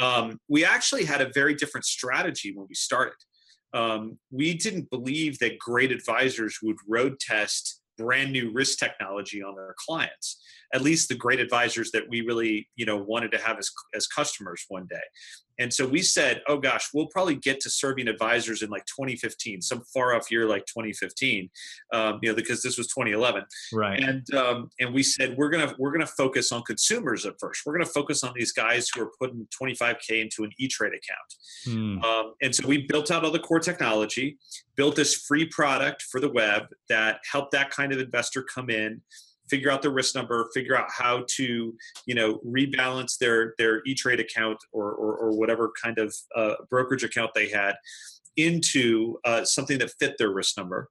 [0.00, 3.14] Um, we actually had a very different strategy when we started
[3.74, 9.54] um, we didn't believe that great advisors would road test brand new risk technology on
[9.54, 10.40] their clients
[10.74, 14.06] at least the great advisors that we really you know wanted to have as, as
[14.06, 15.00] customers one day
[15.58, 19.62] and so we said oh gosh we'll probably get to serving advisors in like 2015
[19.62, 21.48] some far off year like 2015
[21.92, 24.00] um, you know because this was 2011 Right.
[24.00, 27.62] and um, and we said we're gonna we're gonna focus on consumers at first.
[27.64, 31.30] We're gonna focus on these guys who are putting 25k into an E Trade account.
[31.64, 32.04] Hmm.
[32.04, 34.38] Um, and so we built out all the core technology,
[34.76, 39.00] built this free product for the web that helped that kind of investor come in,
[39.48, 41.74] figure out the risk number, figure out how to
[42.06, 46.54] you know rebalance their their E Trade account or, or or whatever kind of uh,
[46.70, 47.74] brokerage account they had
[48.36, 50.88] into uh, something that fit their risk number.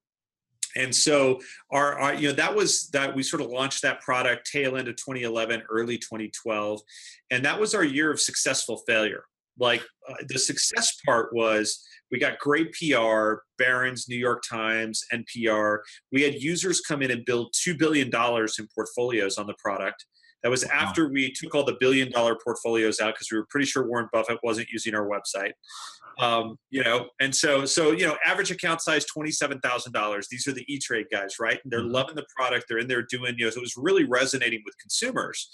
[0.76, 1.40] And so
[1.72, 4.88] our, our, you know that was that we sort of launched that product tail end
[4.88, 6.82] of 2011 early 2012
[7.30, 9.26] and that was our year of successful failure
[9.60, 15.80] like uh, the success part was we got great pr barron's new york times npr
[16.12, 20.06] we had users come in and build $2 billion in portfolios on the product
[20.42, 23.66] that was after we took all the billion dollar portfolios out because we were pretty
[23.66, 25.52] sure warren buffett wasn't using our website
[26.20, 30.28] um, you know, and so so you know, average account size twenty seven thousand dollars.
[30.30, 31.60] These are the E Trade guys, right?
[31.64, 31.92] And they're Mhm.
[31.92, 32.66] loving the product.
[32.68, 35.50] They're in there doing, you know, so it was really resonating with consumers.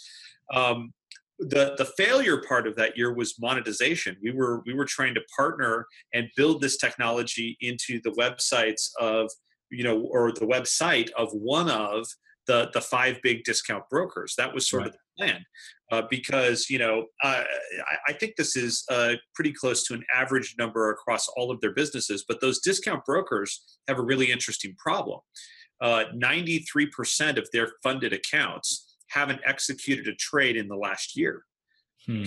[0.53, 0.93] Um,
[1.39, 4.17] the the failure part of that year was monetization.
[4.21, 9.31] We were we were trying to partner and build this technology into the websites of
[9.71, 12.07] you know or the website of one of
[12.47, 14.33] the the five big discount brokers.
[14.37, 15.45] That was sort of the plan
[15.91, 20.03] uh, because you know uh, I, I think this is uh, pretty close to an
[20.13, 22.25] average number across all of their businesses.
[22.27, 25.21] But those discount brokers have a really interesting problem.
[25.79, 31.43] Uh, Ninety-three percent of their funded accounts haven't executed a trade in the last year.
[32.05, 32.23] Hmm.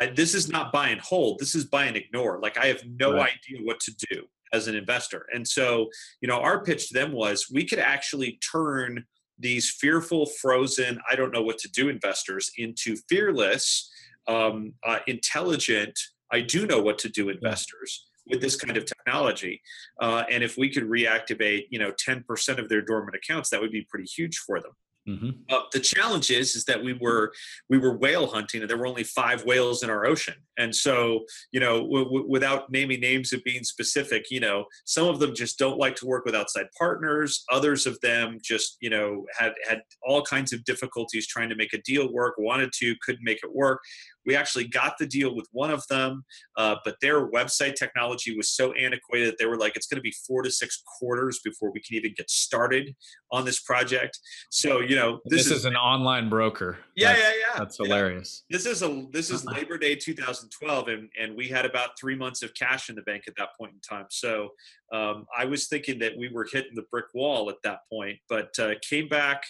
[0.00, 1.38] I, this is not buy and hold.
[1.38, 2.38] This is buy and ignore.
[2.40, 3.32] Like I have no Right.
[3.32, 5.26] idea what to do as an investor.
[5.34, 5.90] And so,
[6.20, 9.04] you know, our pitch to them was we could actually turn
[9.38, 13.90] these fearful, frozen, I don't know what to do investors into fearless,
[14.26, 15.98] um, uh, intelligent,
[16.32, 19.62] I do know what to do investors with this kind of technology.
[20.00, 23.70] Uh, and if we could reactivate, you know, 10% of their dormant accounts, that would
[23.70, 24.72] be pretty huge for them.
[25.08, 25.38] Mhm.
[25.48, 27.32] Uh, the challenge is is that we were
[27.68, 30.34] we were whale hunting and there were only five whales in our ocean.
[30.58, 35.06] And so you know w- w- without naming names and being specific you know some
[35.06, 37.44] of them just don't like to work with outside partners.
[37.52, 41.72] Others of them just you know had had all kinds of difficulties trying to make
[41.72, 43.80] a deal work wanted to couldn't make it work
[44.26, 46.24] we actually got the deal with one of them
[46.56, 50.02] uh, but their website technology was so antiquated that they were like it's going to
[50.02, 52.94] be four to six quarters before we can even get started
[53.32, 54.18] on this project
[54.50, 56.78] so you know This, is, an online broker.
[56.94, 57.86] yeah That's, yeah yeah That's yeah.
[57.86, 58.44] hilarious.
[58.50, 62.42] This is a this is Labor Day 2012, and and we had about three months
[62.42, 64.06] of cash in the bank at that point in time.
[64.10, 64.50] So
[64.92, 68.50] um, I was thinking that we were hitting the brick wall at that point, but
[68.58, 69.42] uh, came back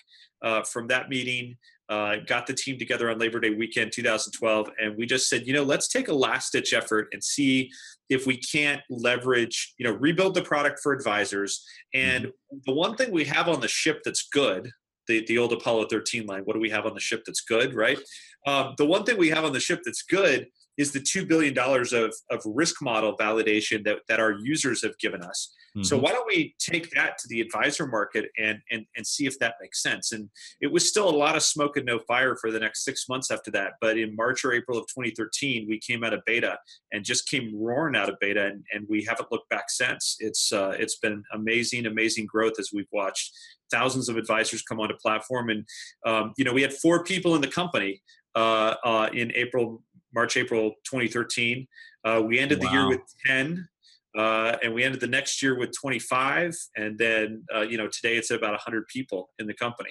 [0.43, 1.57] uh, from that meeting.
[1.89, 5.53] Uh, got the team together on Labor Day weekend 2012, and we just said, you
[5.53, 7.71] know, let's take a last ditch effort and see
[8.09, 11.65] if we can't leverage, you know, rebuild the product for advisors.
[11.95, 12.59] And mm-hmm.
[12.67, 14.71] the one thing we have on the ship that's good,
[15.09, 17.75] the, the old Apollo 13 line, what do we have on the ship that's good,
[17.75, 17.99] right?
[18.47, 21.57] Um, the one thing we have on the ship that's good is the $2 billion
[21.59, 25.55] of, of risk model validation that, that our users have given us.
[25.77, 25.85] Mm-hmm.
[25.85, 29.39] So why don't we take that to the advisor market and, and, and see if
[29.41, 30.13] that makes sense?
[30.13, 33.09] And it was still a lot of smoke and no fire for the next six
[33.09, 33.73] months after that.
[33.81, 36.59] But in March or April of 2013, we came out of beta
[36.93, 40.17] and just came roaring out of beta and, and we haven't looked back since.
[40.21, 43.33] It's, uh, it's been amazing, amazing growth as we've watched
[43.71, 45.51] thousands of advisors come onto platform.
[45.51, 45.65] And,
[46.07, 48.03] um, you know, we had four people in the company
[48.35, 49.83] uh, uh, in April,
[50.17, 51.69] March, April 2013.
[52.05, 52.69] Uh, we ended wow.
[52.69, 53.69] the year with 10.
[54.17, 58.17] Uh, and we ended the next year with 25 and then uh, you know today
[58.17, 59.91] it's about 100 people in the company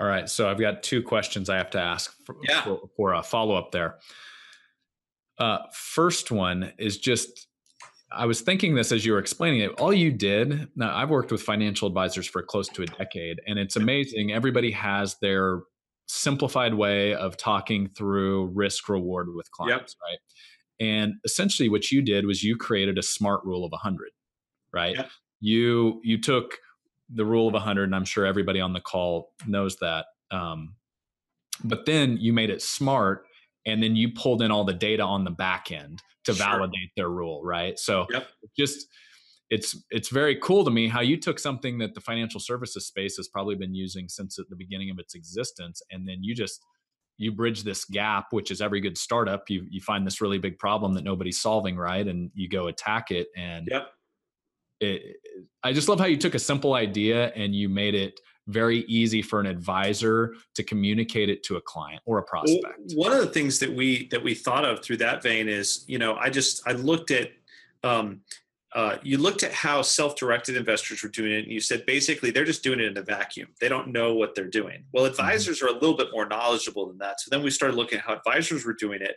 [0.00, 2.62] all right so i've got two questions i have to ask for, yeah.
[2.62, 3.98] for, for a follow-up there
[5.40, 7.48] uh, first one is just
[8.10, 11.30] i was thinking this as you were explaining it all you did now i've worked
[11.30, 15.60] with financial advisors for close to a decade and it's amazing everybody has their
[16.08, 20.10] simplified way of talking through risk reward with clients, yep.
[20.10, 20.18] right?
[20.80, 24.10] And essentially what you did was you created a smart rule of 100,
[24.72, 24.96] right?
[24.96, 25.10] Yep.
[25.40, 26.56] You you took
[27.10, 30.06] the rule of 100 and I'm sure everybody on the call knows that.
[30.30, 30.74] Um,
[31.64, 33.24] but then you made it smart
[33.66, 36.46] and then you pulled in all the data on the back end to sure.
[36.46, 37.78] validate their rule, right?
[37.78, 38.28] So yep.
[38.56, 38.86] just
[39.50, 43.16] it's it's very cool to me how you took something that the financial services space
[43.16, 46.60] has probably been using since at the beginning of its existence and then you just
[47.16, 50.58] you bridge this gap which is every good startup you you find this really big
[50.58, 53.88] problem that nobody's solving right and you go attack it and yep.
[54.80, 55.16] It,
[55.64, 59.22] I just love how you took a simple idea and you made it very easy
[59.22, 62.92] for an advisor to communicate it to a client or a prospect.
[62.94, 65.84] Well, one of the things that we that we thought of through that vein is,
[65.86, 67.30] you know, I just I looked at
[67.84, 68.20] um,
[68.74, 72.44] uh, you looked at how self-directed investors were doing it and you said basically they're
[72.44, 73.48] just doing it in a vacuum.
[73.60, 74.84] They don't know what they're doing.
[74.92, 75.12] Well mm-hmm.
[75.12, 77.20] advisors are a little bit more knowledgeable than that.
[77.20, 79.16] So then we started looking at how advisors were doing it.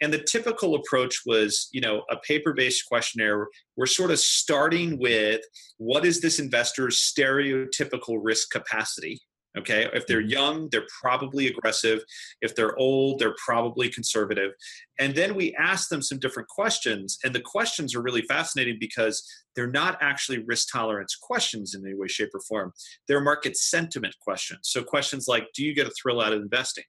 [0.00, 3.46] And the typical approach was you know a paper-based questionnaire.
[3.76, 5.42] We're sort of starting with
[5.76, 9.20] what is this investor's stereotypical risk capacity
[9.56, 9.88] Okay.
[9.92, 12.00] If they're young, they're probably aggressive.
[12.42, 14.52] If they're old, they're probably conservative.
[14.98, 17.18] And then we ask them some different questions.
[17.24, 19.24] And the questions are really fascinating because
[19.56, 22.72] they're not actually risk tolerance questions in any way, shape, or form.
[23.06, 24.60] They're market sentiment questions.
[24.64, 26.84] So questions like Do you get a thrill out of investing?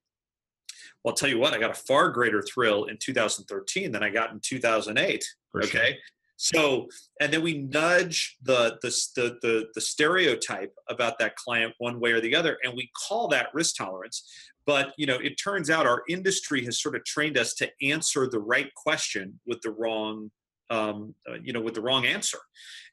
[1.04, 4.10] Well, I'll tell you what, I got a far greater thrill in 2013 than I
[4.10, 5.24] got in 2008.
[5.52, 5.70] For okay.
[5.70, 5.94] Sure.
[6.42, 6.88] So,
[7.20, 12.14] and then we nudge the, the, the, the, the stereotype about that client one way
[12.14, 14.24] or the other, and we call that risk tolerance.
[14.66, 18.30] But, you know, it turns out our industry has sort of trained us to answer
[18.30, 20.32] the right question with the wrong
[20.72, 22.38] um, uh, you know, with the wrong answer.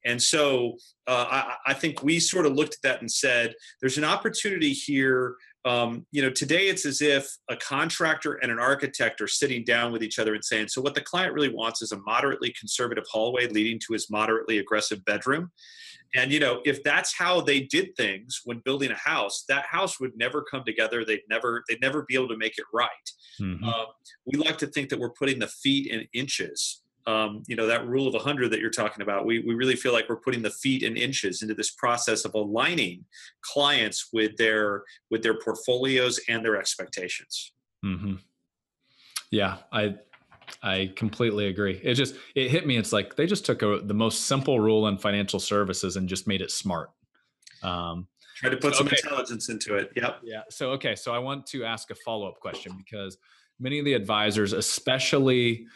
[0.06, 3.98] And so uh, I, I, think we sort of looked at that and said, there's
[3.98, 9.20] an opportunity here um, you know, today it's as if a contractor and an architect
[9.20, 11.90] are sitting down with each other and saying, so what the client really wants is
[11.90, 15.50] a moderately conservative hallway leading to his moderately aggressive bedroom.
[16.14, 19.98] And you know, if that's how they did things when building a house, that house
[19.98, 21.04] would never come together.
[21.04, 22.88] They'd never, they'd never be able to make it right.
[23.40, 23.68] Mm-hmm.
[23.68, 23.86] Uh,
[24.24, 27.86] we like to think that we're putting the feet in inches um, you know that
[27.86, 30.50] rule of 100 that you're talking about we, we really feel like we're putting the
[30.50, 33.04] feet and inches into this process of aligning
[33.42, 37.52] clients with their with their portfolios and their expectations
[37.84, 38.14] mm-hmm.
[39.30, 39.94] yeah i
[40.62, 43.94] i completely agree it just it hit me it's like they just took a, the
[43.94, 46.90] most simple rule in financial services and just made it smart
[47.62, 48.96] um, try to put some okay.
[49.02, 52.76] intelligence into it yep yeah so okay so i want to ask a follow-up question
[52.76, 53.16] because
[53.58, 55.66] many of the advisors especially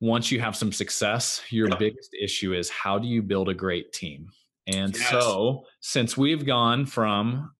[0.00, 1.78] once you have some success, your yep.
[1.78, 4.28] biggest issue is how do you build a great team?
[4.66, 5.10] And yes.
[5.10, 7.50] so, since we've gone from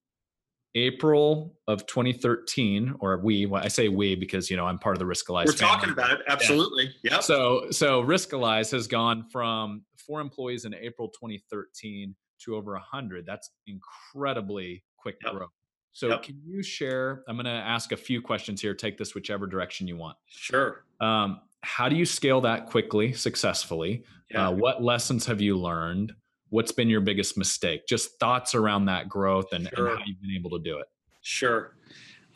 [0.74, 5.00] April of 2013, or we, well, I say we because you know I'm part of
[5.00, 5.46] the Riskalyze.
[5.46, 5.74] We're family.
[5.74, 6.94] talking about it, absolutely.
[7.02, 7.20] Yeah.
[7.20, 13.26] So, so Riskalyze has gone from four employees in April 2013 to over 100.
[13.26, 15.34] That's incredibly quick yep.
[15.34, 15.50] growth.
[15.92, 16.22] So, yep.
[16.22, 17.24] can you share?
[17.26, 18.74] I'm going to ask a few questions here.
[18.74, 20.16] Take this whichever direction you want.
[20.26, 20.84] Sure.
[21.00, 24.04] Um, how do you scale that quickly, successfully?
[24.30, 24.48] Yeah.
[24.48, 26.12] Uh, what lessons have you learned?
[26.50, 27.86] What's been your biggest mistake?
[27.88, 29.88] Just thoughts around that growth and, sure.
[29.88, 30.86] and how you've been able to do it.
[31.22, 31.74] Sure.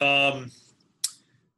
[0.00, 0.50] Um,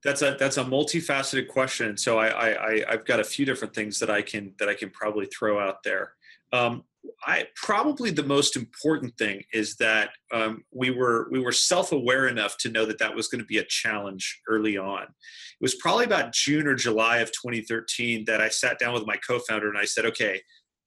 [0.03, 1.97] that's a that's a multifaceted question.
[1.97, 4.75] So I, I, I have got a few different things that I can that I
[4.75, 6.13] can probably throw out there.
[6.53, 6.85] Um,
[7.27, 12.29] I probably the most important thing is that um, we were we were self aware
[12.29, 15.03] enough to know that that was going to be a challenge early on.
[15.03, 19.17] It was probably about June or July of 2013 that I sat down with my
[19.17, 20.41] co-founder and I said, okay,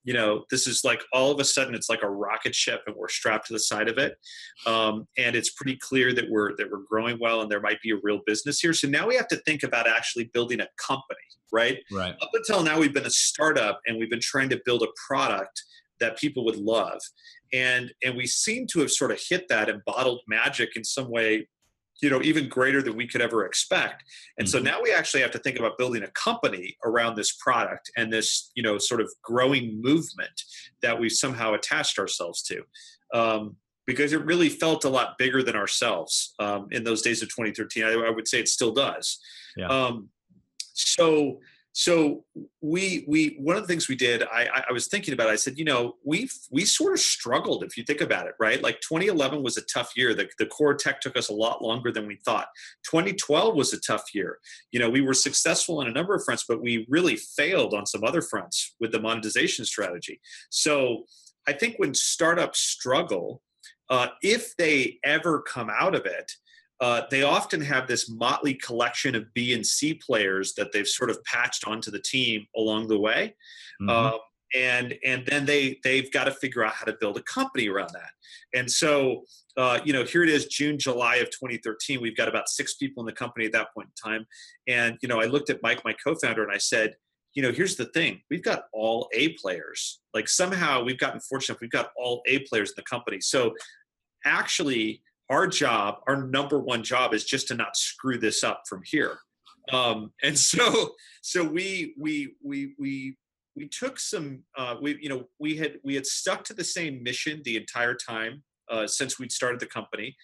[0.04, 2.96] you know, this is like all of a sudden it's like a rocket ship and
[2.96, 4.16] we're strapped to the side of it,
[4.66, 7.90] um, and it's pretty clear that we're that we're growing well and there might be
[7.90, 8.72] a real business here.
[8.72, 11.18] So now we have to think about actually building a company,
[11.52, 11.78] right?
[11.92, 12.14] Right.
[12.22, 15.62] Up until now, we've been a startup and we've been trying to build a product
[16.00, 17.00] that people would love
[17.52, 21.10] and and we seem to have sort of hit that and bottled magic in some
[21.10, 21.46] way
[22.00, 24.04] you know even greater than we could ever expect
[24.38, 24.58] and mm-hmm.
[24.58, 28.12] so now we actually have to think about building a company around this product and
[28.12, 30.42] this you know sort of growing movement
[30.82, 32.62] that we've somehow attached ourselves to
[33.14, 37.28] um, because it really felt a lot bigger than ourselves um, in those days of
[37.28, 39.18] 2013 I, I, would say it still does
[39.56, 39.66] yeah.
[39.68, 40.08] um,
[40.74, 41.40] so
[41.78, 42.24] so
[42.60, 45.36] we we one of the things we did I, I was thinking about it, i
[45.36, 48.60] said you know we we sort of struggled if you think about it right?
[48.60, 50.12] Like 2011 was a tough year.
[50.12, 52.48] The, the core tech took us a lot longer than we thought.
[52.90, 54.38] 2012 was a tough year.
[54.72, 57.86] You know we were successful on a number of fronts but we really failed on
[57.86, 60.20] some other fronts with the monetization strategy.
[60.50, 61.04] So
[61.46, 63.40] i think when startups struggle
[63.88, 66.32] uh, if they ever come out of it
[66.80, 71.10] uh, they often have this motley collection of B and C players that they've sort
[71.10, 73.34] of patched onto the team along the way.
[73.82, 73.90] Mm-hmm.
[73.90, 74.18] Um,
[74.54, 77.90] and and then they they've got to figure out how to build a company around
[77.92, 78.10] that.
[78.58, 79.24] And so
[79.56, 83.02] uh, you know here it is june july of 2013 we've got about six people
[83.02, 84.26] in the company at that point in time.
[84.66, 86.94] And you know i looked at mike my co-founder and i said
[87.34, 88.20] you know here's the thing.
[88.30, 90.00] We've got all a players.
[90.14, 91.60] Like somehow we've gotten fortunate.
[91.60, 93.20] We've got all a players in the company.
[93.20, 93.54] So
[94.24, 98.82] actually our job, our number one job is just to not screw this up from
[98.84, 99.18] here.
[99.72, 103.16] Um, and so, so we, we, we, we,
[103.56, 107.02] we took some, uh, we, you know, we had, we had stuck to the same
[107.02, 110.16] mission the entire time uh, since we'd started the company.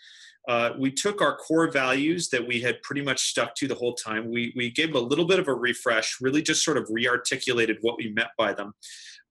[0.46, 3.94] Uh, we took our core values that we had pretty much stuck to the whole
[3.94, 4.30] time.
[4.30, 7.96] We, we gave a little bit of a refresh, really just sort of re-articulated what
[7.96, 8.74] we meant by them.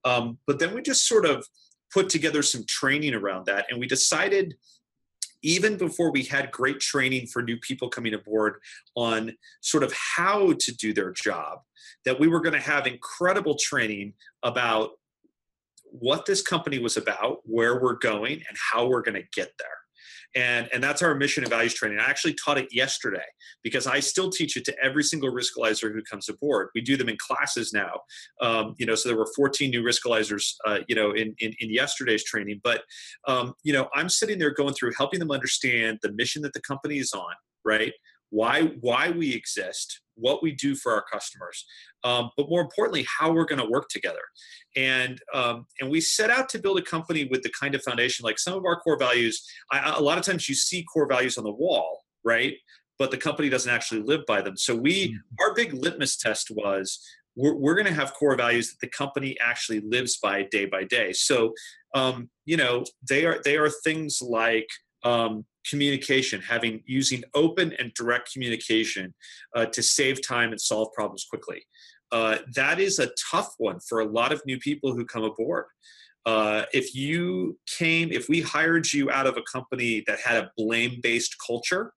[0.04, 1.46] Um, but then we just sort of
[1.92, 3.66] put together some training around that.
[3.70, 4.54] And we decided
[5.44, 8.56] even before we had great training for new people coming aboard
[8.96, 11.60] on sort of how to do their job,
[12.04, 14.92] that we were going to have incredible training about
[15.84, 19.83] what this company was about, where we're going, and how we're going to get there
[20.34, 21.98] and and that's our mission and values training.
[21.98, 23.24] I actually taught it yesterday
[23.62, 26.68] because i still teach it to every single riskalyzer who comes aboard.
[26.74, 28.00] We do them in classes now
[28.40, 31.70] um, you know so there were 14 new riskalyzers uh, you know in, in, in
[31.70, 32.60] yesterday's training.
[32.62, 32.82] But
[33.26, 36.60] um, you know i'm sitting there going through helping them understand the mission that the
[36.60, 37.92] company is on right?
[38.30, 41.64] Why why we exist what we do for our customers
[42.04, 44.20] um, but more importantly how we're going to work together.
[44.76, 48.24] And um, and we set out to build a company with the kind of foundation
[48.24, 51.38] like some of our core values I, a lot of times you see core values
[51.38, 52.54] on the wall right?
[52.98, 54.56] But the company doesn't actually live by them.
[54.56, 55.16] So we mm-hmm.
[55.40, 56.98] our big litmus test was
[57.36, 60.84] we're, we're going to have core values that the company actually lives by day by
[60.84, 61.12] day.
[61.12, 61.52] So
[61.94, 64.68] um, you know they are they are things like
[65.04, 69.14] um, communication, having using open and direct communication
[69.54, 71.62] uh, to save time and solve problems quickly.
[72.12, 75.66] Uh, that is a tough one for a lot of new people who come aboard.
[76.26, 80.50] Uh, if you came, if we hired you out of a company that had a
[80.56, 81.92] blame based culture,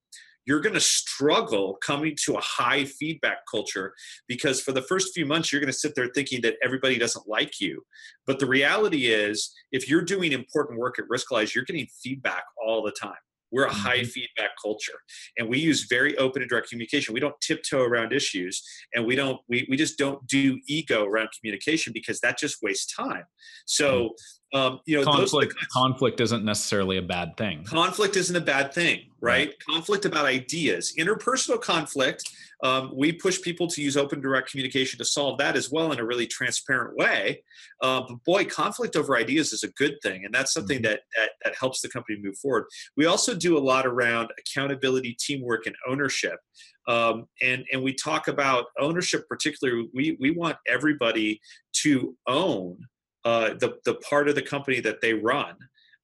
[0.48, 3.94] you're going to struggle coming to a high feedback culture
[4.28, 7.28] because for the first few months you're going to sit there thinking that everybody doesn't
[7.28, 7.84] like you
[8.26, 12.82] but the reality is if you're doing important work at riskalyze you're getting feedback all
[12.82, 13.18] the time
[13.52, 14.08] we're a high mm-hmm.
[14.08, 15.00] feedback culture
[15.38, 17.14] and we use very open and direct communication.
[17.14, 18.62] We don't tiptoe around issues
[18.94, 22.94] and we don't we, we just don't do ego around communication because that just wastes
[22.94, 23.24] time.
[23.66, 24.10] So mm.
[24.54, 27.64] Um, you know conflict conflict isn't necessarily a bad thing.
[27.64, 29.48] Conflict isn't a bad thing, right?
[29.48, 29.60] right.
[29.68, 30.94] Conflict about ideas.
[30.98, 32.24] Interpersonal conflict
[32.64, 36.00] um, we push people to use open direct communication to solve that as well in
[36.00, 37.44] a really transparent way.
[37.82, 40.92] Uh, but boy, conflict over ideas is a good thing, and that's something mm-hmm.
[40.92, 42.66] that, that, that helps the company move forward.
[42.96, 46.40] We also do a lot around accountability, teamwork, and ownership.
[46.88, 49.90] Um, and and we talk about ownership particularly.
[49.94, 51.42] We we want everybody
[51.84, 52.78] to own
[53.26, 55.56] uh, the the part of the company that they run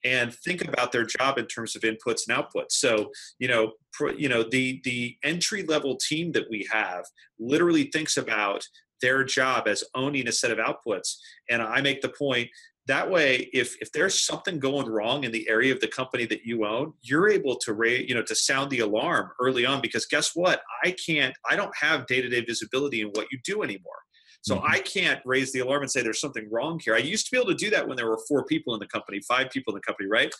[0.05, 2.72] and think about their job in terms of inputs and outputs.
[2.74, 3.72] So, you know,
[4.18, 7.05] you know, the the entry level team that we have
[7.39, 8.66] literally thinks about
[9.01, 11.16] their job as owning a set of outputs.
[11.49, 12.49] And I make the point
[12.88, 16.43] that way if if there's something going wrong in the area of the company that
[16.43, 20.05] you own you're able to rate you know to sound the alarm early on because
[20.05, 24.01] guess what i can't i don't have day-to-day visibility in what you do anymore
[24.44, 24.70] So Mhm.
[24.70, 26.94] I can't raise the alarm and say there's something wrong here.
[26.96, 28.88] I used to be able to do that when there were four people in the
[28.88, 30.34] company, five people in the company, right?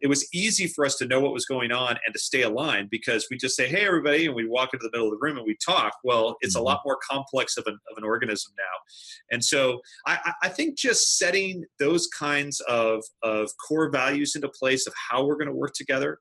[0.00, 2.90] It was easy for us to know what was going on and to stay aligned
[2.90, 5.36] because we just say, "Hey, everybody," and we walk into the middle of the room
[5.38, 5.94] and we talk.
[6.02, 6.64] Well, it's a Mhm.
[6.64, 8.94] lot more complex of an, of an organism now,
[9.30, 14.48] and so I, I- I think just setting those kinds of of core values into
[14.48, 16.20] place of how we're going to work together,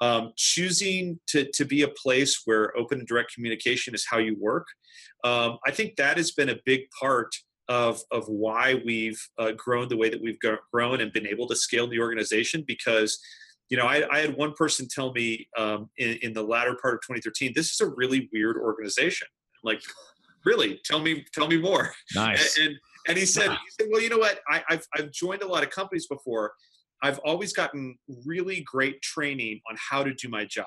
[0.00, 4.36] um, choosing to, to be a place where open and direct communication is how you
[4.40, 4.66] work.
[5.22, 7.34] Um, I think that has been a big part
[7.68, 10.38] of, of why we've uh, grown the way that we've
[10.72, 13.18] grown and been able to scale the organization because
[13.70, 16.94] you know, I, I had one person tell me um, in, in the latter part
[16.94, 19.26] of 2013, this is a really weird organization.
[19.32, 19.82] I'm like,
[20.44, 20.80] really?
[20.84, 21.94] Tell me, tell me more.
[22.14, 22.58] Nice.
[22.58, 24.40] And, and and he said, he said, well, you know what?
[24.48, 26.52] I, I've I've joined a lot of companies before.
[27.02, 30.66] I've always gotten really great training on how to do my job.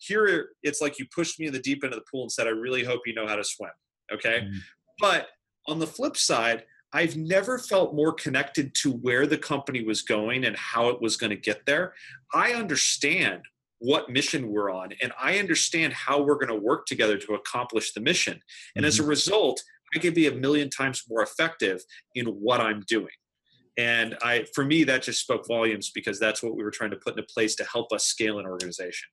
[0.00, 2.46] Here, it's like you pushed me in the deep end of the pool and said,
[2.46, 3.70] I really hope you know how to swim.
[4.12, 4.42] Okay.
[4.42, 4.58] Mm.
[5.00, 5.28] But
[5.66, 10.44] on the flip side, I've never felt more connected to where the company was going
[10.44, 11.94] and how it was going to get there.
[12.32, 13.42] I understand
[13.80, 17.92] what mission we're on and I understand how we're going to work together to accomplish
[17.92, 18.40] the mission.
[18.74, 19.62] And as a result,
[19.94, 21.82] I can be a million times more effective
[22.14, 23.14] in what I'm doing.
[23.78, 26.96] And I, for me, that just spoke volumes because that's what we were trying to
[26.96, 29.08] put into place to help us scale an organization.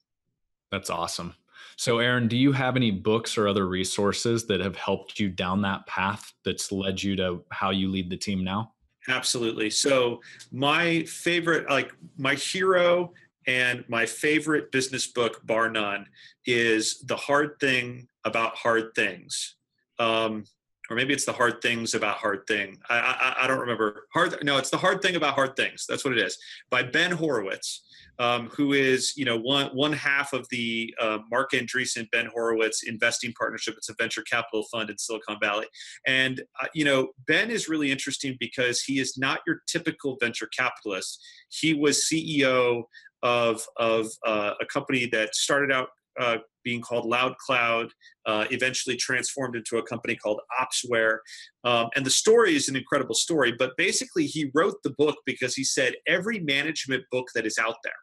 [0.72, 1.36] That's awesome.
[1.78, 5.62] So, Aaron, do you have any books or other resources that have helped you down
[5.62, 8.74] that path that's led you to how you lead the team now?
[9.08, 9.70] Absolutely.
[9.70, 13.14] So, my favorite, like my hero
[13.46, 16.08] and my favorite business book, bar none,
[16.48, 19.58] is The Hard Thing About Hard Things.
[20.00, 20.46] Um,
[20.90, 22.78] or maybe it's the hard things about hard thing.
[22.90, 24.08] I, I, I don't remember.
[24.14, 24.38] Hard.
[24.44, 25.86] No, it's the hard thing about hard things.
[25.88, 26.38] That's what it is.
[26.70, 27.84] By Ben Horowitz,
[28.20, 32.84] um, who is you know one one half of the uh, Marc Andreessen Ben Horowitz
[32.84, 33.76] investing partnership.
[33.78, 35.68] It's a venture capital fund in Silicon Valley,
[36.08, 40.50] and uh, you know Ben is really interesting because he is not your typical venture
[40.56, 41.22] capitalist.
[41.50, 42.84] He was CEO
[43.24, 47.90] of of uh, a company that started out uh, being called Loudcloud,
[48.26, 51.20] uh, eventually transformed into a company called Opsware.
[51.64, 55.56] Um, and the story is an incredible story, but basically, he wrote the book because
[55.56, 57.94] he said every management book that is out there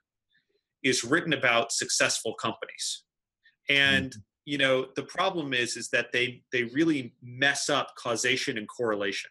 [0.83, 3.05] is written about successful companies.
[3.69, 8.67] And you know the problem is is that they they really mess up causation and
[8.69, 9.31] correlation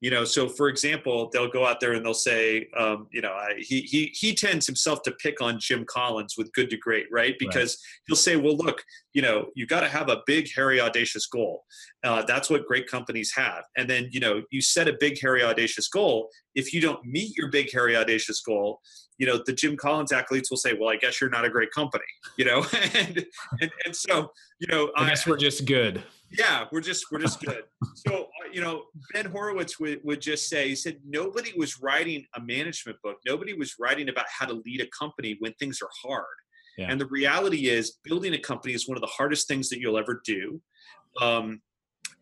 [0.00, 3.32] you know so for example they'll go out there and they'll say um, you know
[3.32, 7.06] I, he, he he tends himself to pick on jim collins with good to great
[7.10, 7.34] right?
[7.38, 8.02] Because right.
[8.06, 8.82] he'll say well look
[9.12, 11.64] you know you got to have a big hairy audacious goal.
[12.04, 13.64] Uh, that's what great companies have.
[13.76, 16.28] And then you know you set a big hairy audacious goal.
[16.54, 18.80] If you don't meet your big hairy audacious goal
[19.18, 21.72] you know the jim collins athletes will say well i guess you're not a great
[21.72, 22.04] company
[22.36, 22.64] you know?
[22.94, 23.26] And,
[23.60, 24.30] and and so
[24.60, 26.02] you know i guess I, we're just good.
[26.30, 27.64] Yeah we're just we're just good.
[27.94, 32.40] So you know ben horowitz would, would just say he said nobody was writing a
[32.40, 33.18] management book.
[33.26, 36.24] Nobody was writing about how to lead a company when things are hard.
[36.76, 36.92] Yeah.
[36.92, 39.98] and the reality is building a company is one of the hardest things that you'll
[39.98, 40.60] ever do.
[41.20, 41.60] Um,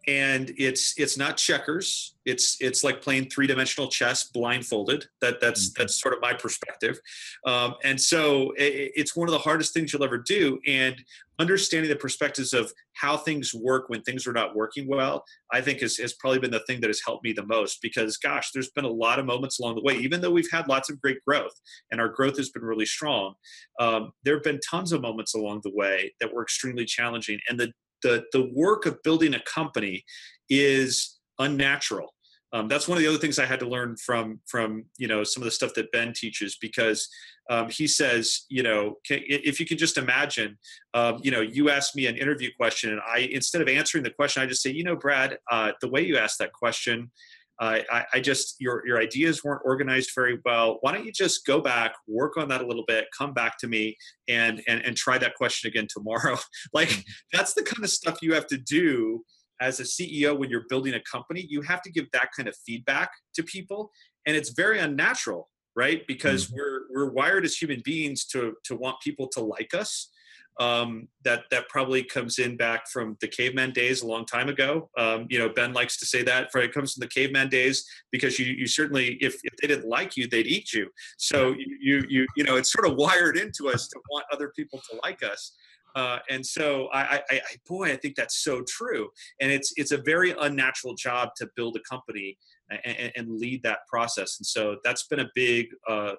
[0.06, 2.14] and it's it's not checkers.
[2.24, 5.06] It's it's like playing three-dimensional chess blindfolded.
[5.20, 5.82] That that's mm-hmm.
[5.82, 6.98] that's sort of my perspective.
[7.44, 11.02] Um, and so it, it's one of the hardest things you'll ever do and
[11.38, 15.80] understanding the perspectives of how things work when things are not working well i think
[15.80, 18.70] has, has probably been the thing that has helped me the most because gosh there's
[18.70, 19.94] been a lot of moments along the way.
[19.96, 21.52] Even though we've had lots of great growth
[21.90, 23.34] and our growth has been really strong
[23.80, 27.60] um, there have been tons of moments along the way that were extremely challenging and
[27.60, 27.70] the
[28.02, 30.04] the the work of building a company
[30.48, 32.12] is unnatural.
[32.52, 35.24] Um, that's one of the other things I had to learn from from you know
[35.24, 37.08] some of the stuff that Ben teaches because
[37.50, 40.56] um, he says you know if you can just imagine
[40.94, 44.10] um, you know you ask me an interview question and I instead of answering the
[44.10, 47.10] question I just say you know Brad uh, the way you asked that question
[47.58, 50.78] uh, I, I, just your your ideas weren't organized very well.
[50.82, 53.66] Why don't you just go back, work on that a little bit, come back to
[53.66, 53.96] me,
[54.28, 56.36] and and and try that question again tomorrow.
[56.74, 59.24] like that's the kind of stuff you have to do
[59.60, 61.46] as a CEO when you're building a company.
[61.48, 63.90] You have to give that kind of feedback to people,
[64.26, 66.06] and it's very unnatural, right?
[66.06, 66.56] Because mm-hmm.
[66.56, 70.10] we're we're wired as human beings to to want people to like us
[70.58, 74.88] um, that that probably comes in back from the caveman days a long time ago.
[74.96, 77.84] Um, you know, Ben likes to say that for it comes from the caveman days
[78.10, 80.88] because you you certainly if, if they didn't like you, they'd eat you.
[81.18, 84.80] So you you you know it's sort of wired into us to want other people
[84.90, 85.52] to like us.
[85.94, 89.08] Uh, and so I, I, I, boy, I think that's so true.
[89.40, 92.36] And it's it's a very unnatural job to build a company
[92.84, 94.38] and, and lead that process.
[94.38, 96.14] And so that's been a big uh,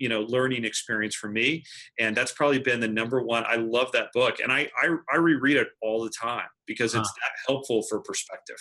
[0.00, 1.62] you know learning experience for me
[2.00, 5.16] and that's probably been the number one i love that book and i i, I
[5.18, 7.14] reread it all the time because it's huh.
[7.22, 8.56] that helpful for perspective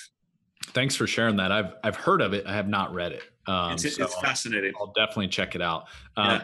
[0.68, 1.52] Thanks for sharing that.
[1.52, 2.46] I've I've heard of it.
[2.46, 3.24] I have not read it.
[3.48, 4.74] Um, it's, so it's fascinating.
[4.80, 5.86] I'll, I'll, definitely check it out.
[6.16, 6.42] Um,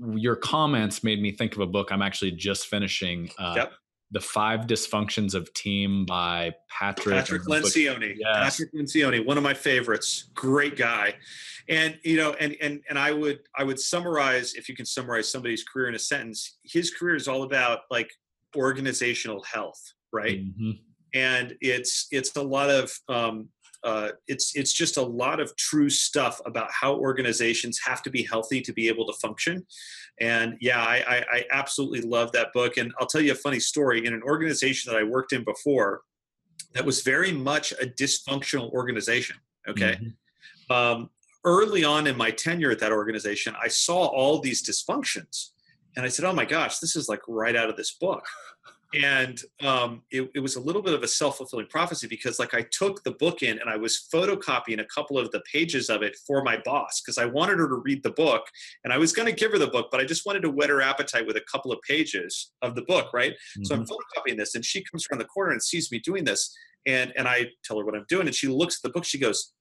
[0.00, 0.14] yeah.
[0.16, 3.30] Your comments made me think of a book I'm actually just finishing.
[3.38, 3.72] Uh, yep.
[4.12, 8.14] The Five Dysfunctions of Team by Patrick Patrick Lencioni.
[8.18, 8.58] Yes.
[8.58, 10.30] Patrick Lencioni, one of my favorites.
[10.34, 11.14] Great guy.
[11.68, 15.30] And you know, and and and I would I would summarize if you can summarize
[15.30, 16.58] somebody's career in a sentence.
[16.62, 18.10] His career is all about like
[18.54, 19.80] organizational health,
[20.12, 20.44] right?
[20.44, 20.70] Mm-hmm.
[21.14, 23.48] And it's it's a lot of um,
[23.84, 28.22] uh, it's it's just a lot of true stuff about how organizations have to be
[28.22, 29.66] healthy to be able to function.
[30.20, 32.76] And yeah, I, I, I absolutely love that book.
[32.76, 34.06] And I'll tell you a funny story.
[34.06, 36.02] In an organization that I worked in before,
[36.74, 39.36] that was very much a dysfunctional organization.
[39.68, 39.98] Okay.
[40.00, 40.72] Mm-hmm.
[40.72, 41.10] Um,
[41.44, 45.50] early on in my tenure at that organization, I saw all these dysfunctions,
[45.96, 48.24] and I said, "Oh my gosh, this is like right out of this book."
[48.94, 52.62] and um, it, it, was a little bit of a self-fulfilling prophecy because like i
[52.70, 56.16] took the book in and i was photocopying a couple of the pages of it
[56.26, 58.42] for my boss because i wanted her to read the book
[58.84, 60.70] and i was going to give her the book but i just wanted to whet
[60.70, 63.64] her appetite with a couple of pages of the book right mm-hmm.
[63.64, 63.92] so i'm mm-hmm.
[63.92, 66.54] photocopying this and she comes around the corner and sees me doing this
[66.86, 69.18] and and i tell her what i'm doing and she looks at the book she
[69.18, 69.52] goes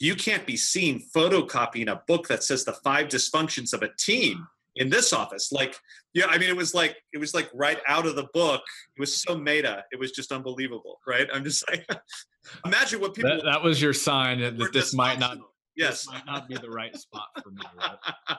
[0.00, 4.46] you can't be seen photocopying a book that says the five dysfunctions of a team
[4.78, 5.52] in this office.
[5.52, 5.76] Like
[6.14, 8.62] yeah i mean it was like it was like right out of the book.
[8.96, 9.84] It was so meta.
[9.92, 11.28] It was just unbelievable right?
[11.32, 11.86] I'm just like
[12.64, 15.38] imagine what people that, that was your sign that, this might not
[15.76, 16.06] yes.
[16.06, 18.38] might not be the right spot for me right?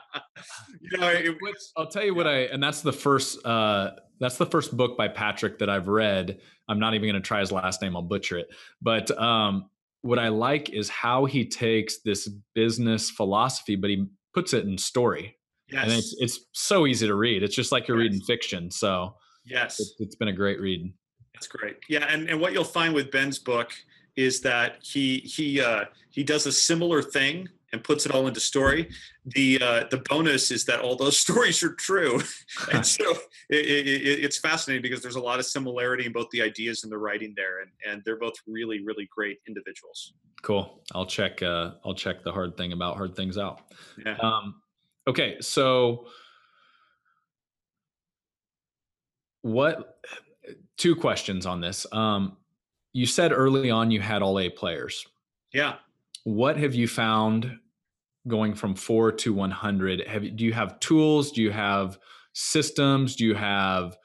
[0.80, 1.36] you know it,
[1.76, 5.08] i'll tell you what i and that's the first uh that's the first book by
[5.08, 6.38] patrick that i've read.
[6.68, 8.48] I'm not even going to try his last name i'll butcher it.
[8.82, 9.70] But um
[10.02, 14.78] what i like is how he takes this business philosophy but he puts it in
[14.78, 15.36] story
[15.72, 15.84] Yes.
[15.84, 17.42] And it's it's so easy to read.
[17.42, 18.10] It's just like you're yes.
[18.10, 18.70] reading fiction.
[18.70, 19.14] So
[19.44, 20.92] yes, it's, it's been a great read.
[21.34, 21.76] That's great.
[21.88, 23.72] Yeah, and and what you'll find with Ben's book
[24.16, 28.40] is that he he uh, he does a similar thing and puts it all into
[28.40, 28.90] story.
[29.26, 32.20] The uh, the bonus is that all those stories are true,
[32.72, 33.12] and so
[33.48, 36.92] it, it, it's fascinating because there's a lot of similarity in both the ideas and
[36.92, 40.14] the writing there, and and they're both really really great individuals.
[40.42, 40.82] Cool.
[40.94, 41.42] I'll check.
[41.42, 43.60] Uh, I'll check the hard thing about hard things out.
[44.04, 44.16] Yeah.
[44.16, 44.59] Um,
[45.06, 46.06] Okay, so
[49.42, 49.98] what
[50.76, 51.86] two questions on this.
[51.92, 52.36] Um
[52.92, 55.06] you said early on you had all A players.
[55.52, 55.76] Yeah.
[56.24, 57.58] What have you found
[58.28, 60.06] going from 4 to 100?
[60.06, 61.32] Have do you have tools?
[61.32, 61.98] Do you have
[62.32, 63.16] systems?
[63.16, 63.96] Do you have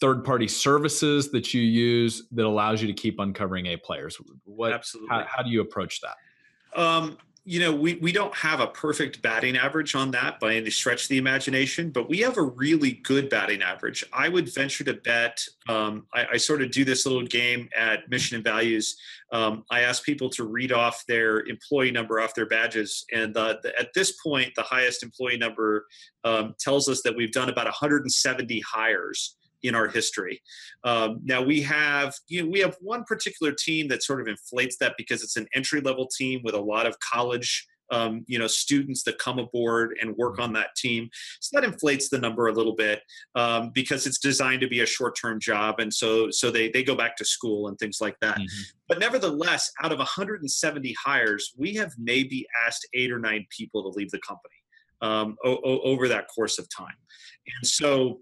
[0.00, 4.18] third party services that you use that allows you to keep uncovering A players?
[4.44, 5.08] What Absolutely.
[5.10, 6.80] How, how do you approach that?
[6.80, 7.18] Um,
[7.48, 11.04] you know, we, we don't have a perfect batting average on that by any stretch
[11.04, 14.04] of the imagination, but we have a really good batting average.
[14.12, 15.42] I would venture to bet.
[15.66, 18.98] Um, I, I, sort of do this little game at Mission and Values.
[19.32, 23.58] Um, I ask people to read off their employee number off their badges, and the,
[23.78, 25.86] at this point, the highest employee number
[26.24, 30.40] um, tells us that we've done about 170 hires in our history.
[30.84, 34.76] Um, now we have you know we have one particular team that sort of inflates
[34.78, 38.46] that because it's an entry level team with a lot of college um, you know
[38.46, 41.08] students that come aboard and work on that team
[41.40, 43.00] so that inflates the number a little bit
[43.34, 46.94] um, because it's designed to be a short-term job and so so they, they go
[46.94, 48.62] back to school and things like that mm-hmm.
[48.88, 53.88] but nevertheless out of 170 hires we have maybe asked eight or nine people to
[53.96, 54.54] leave the company
[55.00, 56.96] um, o- o- over that course of time
[57.60, 58.20] and so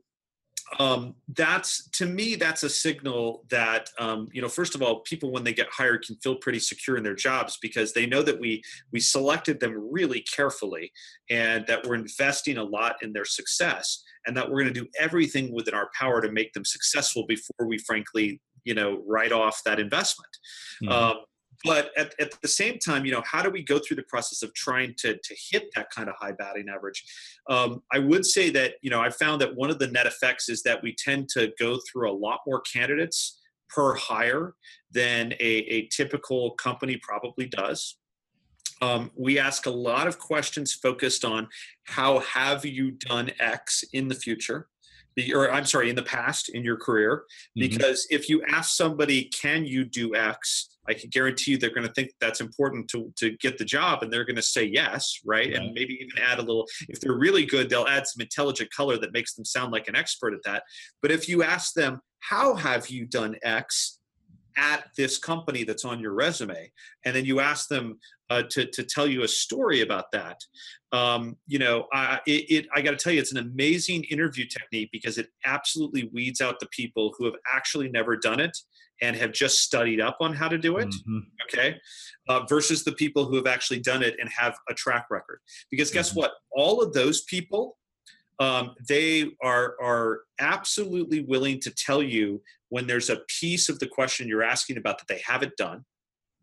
[0.78, 5.30] um, that's to me that's a signal that um, you know first of all people
[5.30, 8.38] when they get hired can feel pretty secure in their jobs because they know that
[8.38, 8.62] we
[8.92, 10.92] we selected them really carefully
[11.30, 14.88] and that we're investing a lot in their success and that we're going to do
[14.98, 19.62] everything within our power to make them successful before we frankly you know write off
[19.64, 20.30] that investment
[20.82, 20.92] mm-hmm.
[20.92, 21.16] um,
[21.64, 24.42] but at, at the same time you know how do we go through the process
[24.42, 27.04] of trying to, to hit that kind of high batting average?
[27.48, 30.48] Um, i would say that you know i found that one of the net effects
[30.48, 34.54] is that we tend to go through a lot more candidates per hire
[34.90, 37.96] than a, a typical company probably does.
[38.82, 41.48] Um, we ask a lot of questions focused on
[41.84, 44.68] how have you done x in the future
[45.34, 47.24] or i'm sorry in the past in your career
[47.58, 47.68] mm-hmm.
[47.68, 48.16] because mm-hmm.
[48.16, 51.92] if you ask somebody can you do x I can guarantee you they're going to
[51.92, 55.52] think that's important to, to get the job and they're going to say yes, right?
[55.52, 58.96] And maybe even add a little, if they're really good, they'll add some intelligent color
[58.98, 60.62] that makes them sound like an expert at that.
[61.02, 63.98] But if you ask them, how have you done X?
[64.56, 66.70] At this company that's on your resume
[67.04, 67.98] and then you ask them
[68.30, 70.40] uh, to, to tell you a story about that
[70.92, 74.46] um, you know I, it, it I got to tell you it's an amazing interview
[74.46, 78.56] technique because it absolutely weeds out the people who have actually never done it
[79.02, 81.18] and have just studied up on how to do it mm-hmm.
[81.44, 81.76] okay
[82.28, 85.40] uh, versus the people who have actually done it and have a track record
[85.70, 86.20] because guess mm-hmm.
[86.20, 87.76] what all of those people
[88.38, 93.86] um, they are are absolutely willing to tell you when there's a piece of the
[93.86, 95.84] question you're asking about that they haven't done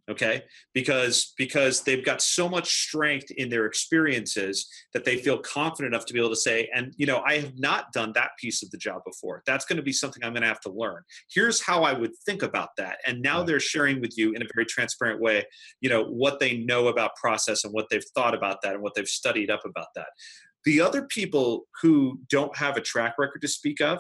[0.10, 0.44] okay?
[0.74, 6.06] Because because they've got so much strength in their experiences that they feel confident enough
[6.08, 8.72] to be able to say and you know i have not done that piece of
[8.72, 9.42] the job before.
[9.46, 11.04] That's going to be something i'm going to have to learn.
[11.34, 12.98] Here's how i would think about that.
[13.06, 15.46] And now they're sharing with you in a very transparent way
[15.82, 18.94] you know what they know about process and what they've thought about that and what
[18.96, 20.08] they've studied up about that
[20.66, 24.00] the other people who don't have a track record to speak of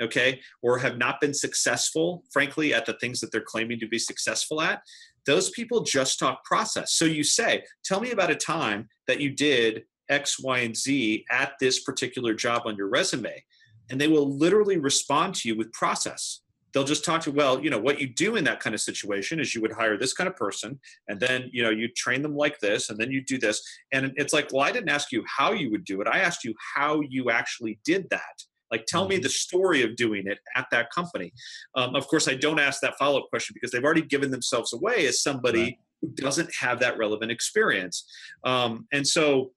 [0.00, 3.98] okay or have not been successful frankly at the things that they're claiming to be
[3.98, 4.82] successful at
[5.26, 6.94] those people just talk process.
[6.94, 11.24] So you say tell me about a time that you did x y and z
[11.30, 13.42] at this particular job on your resume
[13.90, 16.40] and they will literally respond to you with process
[16.72, 19.40] they'll just talk to well you know what you do in that kind of situation
[19.40, 22.36] is you would hire this kind of person and then you know you train them
[22.36, 23.62] like this and then you do this
[23.92, 26.44] and it's like well i didn't ask you how you would do it i asked
[26.44, 28.42] you how you actually did that
[28.72, 29.22] like, tell me mm-hmm.
[29.22, 31.32] the story of doing it at that company.
[31.76, 34.72] Um, of course, I don't ask that follow up question because they've already given themselves
[34.72, 35.78] away as somebody right.
[36.00, 38.10] who doesn't have that relevant experience.
[38.44, 39.52] Um, and so,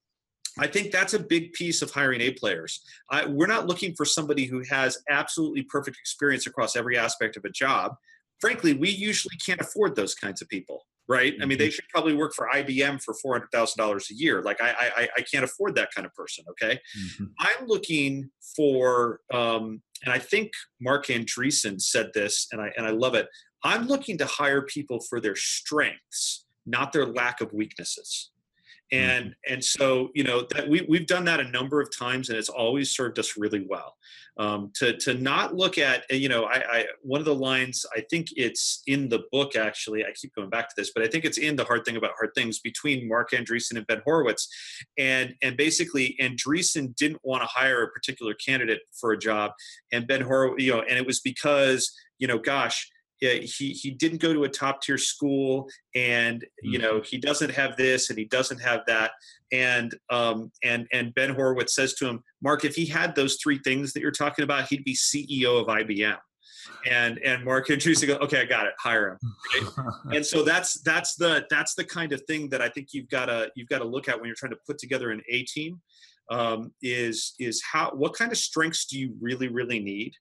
[0.58, 2.80] I think that's a big piece of hiring A players.
[3.10, 7.44] I, we're not looking for somebody who has absolutely perfect experience across every aspect of
[7.44, 7.96] a job.
[8.40, 11.34] Frankly, we usually can't afford those kinds of people right?
[11.34, 11.42] Mm-hmm.
[11.42, 11.72] I mean, they mm-hmm.
[11.72, 14.42] should probably work for IBM for four hundred thousand dollars a year.
[14.42, 16.44] Like, I, I, I can't afford that kind of person.
[16.50, 17.24] Okay, mm-hmm.
[17.38, 22.90] I'm looking for, um, and I think Marc Andreessen said this, and I and I
[22.90, 23.28] love it.
[23.64, 28.30] I'm looking to hire people for their strengths, not their lack of weaknesses.
[28.94, 29.10] Mm-hmm.
[29.10, 32.38] and and so you know that we, we've done that a number of times and
[32.38, 33.96] it's always served us really well.
[34.38, 38.02] Um, to to not look at you know I, I one of the lines i
[38.10, 41.24] think it's in the book actually i keep going back to this but i think
[41.24, 44.46] it's in the hard thing about hard things between marc andreessen and ben horowitz.
[44.98, 49.52] And and basically andreessen didn't want to hire a particular candidate for a job.
[49.90, 52.90] And ben horowitz you know and it was because you know gosh
[53.20, 57.04] he he didn't go to a top tier school and you know mm-hmm.
[57.04, 59.12] he doesn't have this and he doesn't have that
[59.52, 63.58] and um and and ben horowitz says to him Marc, if he had those three
[63.64, 66.18] things that you're talking about he'd be ceo of ibm
[66.90, 69.18] and and mark marc Andreessen go okay i got it hire him
[69.62, 69.94] right?
[70.16, 73.26] and so that's that's the that's the kind of thing that i think you've got
[73.26, 75.80] to you've got to look at when you're trying to put together an a team
[76.28, 80.12] um, is is how what kind of strengths do you really really need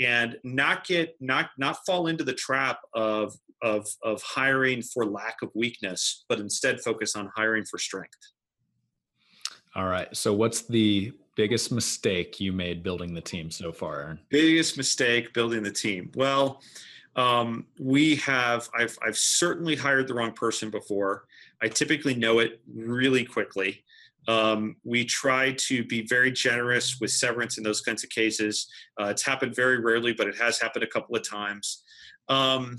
[0.00, 5.36] and not get not not fall into the trap of of of hiring for lack
[5.42, 8.18] of weakness but instead focus on hiring for strength.
[9.76, 10.08] All right.
[10.16, 14.20] So what's the biggest mistake you made building the team so far Aaron?
[14.30, 16.10] biggest mistake building the team.
[16.14, 16.62] Well
[17.16, 21.24] um, we have I've, I've certainly hired the wrong person before.
[21.60, 23.84] I typically know it really quickly
[24.28, 28.66] um, we try to be very generous with severance in those kinds of cases.
[29.00, 31.82] Uh, it's happened very rarely, but it has happened a couple of times.
[32.28, 32.76] Um,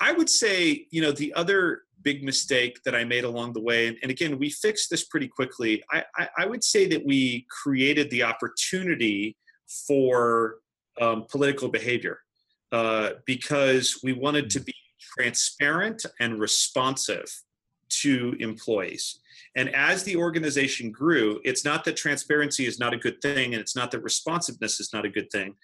[0.00, 3.86] I would say, you know, the other big mistake that I made along the way,
[3.86, 5.82] and, and again, we fixed this pretty quickly.
[5.90, 9.36] I, I, I, would say that we created the opportunity
[9.86, 10.56] for
[11.00, 12.18] um, political behavior
[12.72, 17.26] uh, because we wanted to be transparent and responsive
[17.88, 19.20] to employees.
[19.54, 23.60] And as the organization grew, it's not that transparency is not a good thing and
[23.60, 25.54] it's not that responsiveness is not a good thing.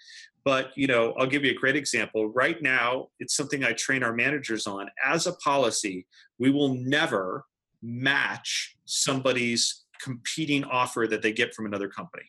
[0.44, 2.28] But, you know, I'll give you a great example.
[2.28, 4.88] Right now, it's something I train our managers on.
[5.04, 6.06] As a policy,
[6.38, 7.44] we will never
[7.82, 12.24] match somebody's competing offer that they get from another company.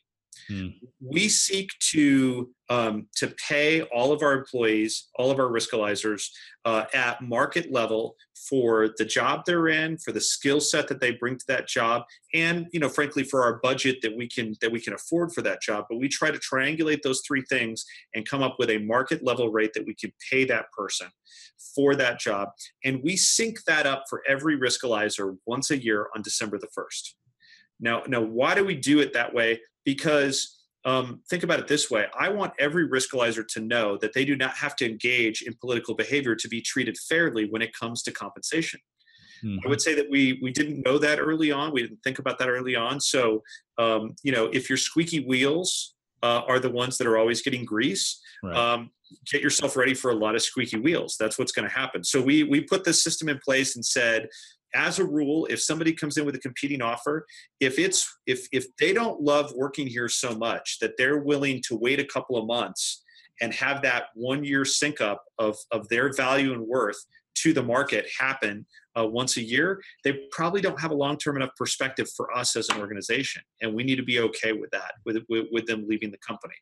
[0.49, 0.75] Mm.
[1.01, 6.27] We seek to um, to pay all of our employees, all of our riskalyzers
[6.65, 8.15] uh, at market level
[8.47, 12.03] for the job they're in, for the skill set that they bring to that job,
[12.33, 15.41] and you know, frankly, for our budget that we can that we can afford for
[15.41, 15.85] that job.
[15.89, 19.51] But we try to triangulate those three things and come up with a market level
[19.51, 21.07] rate that we can pay that person
[21.75, 22.49] for that job,
[22.83, 27.15] and we sync that up for every riskalyzer once a year on December the first.
[27.79, 29.61] Now, now, why do we do it that way?
[29.93, 34.23] Because um, think about it this way I want every riskalyzer to know that they
[34.23, 38.03] do not have to engage in political behavior to be treated fairly when it comes
[38.03, 38.79] to compensation.
[39.43, 39.65] Mm-hmm.
[39.65, 41.73] I would say that we we didn't know that early on.
[41.73, 42.99] We didn't think about that early on.
[42.99, 43.43] So
[43.77, 47.65] um, you know, if your squeaky wheels uh, are the ones that are always getting
[47.65, 48.55] grease, right.
[48.55, 48.91] um,
[49.31, 51.15] get yourself ready for a lot of squeaky wheels.
[51.19, 52.03] That's what's going to happen.
[52.03, 54.27] So we we put this system in place and said,
[54.73, 57.25] as a rule if somebody comes in with a competing offer
[57.59, 61.75] if it's if if they don't love working here so much that they're willing to
[61.75, 63.03] wait a couple of months
[63.41, 66.97] and have that one year sync up of, of their value and worth
[67.35, 68.65] to the market happen
[68.97, 72.55] uh, once a year, they probably don't have a long term enough perspective for us
[72.55, 73.41] as an organization.
[73.61, 76.55] And we need to be okay with that, with, with, with, them leaving the company.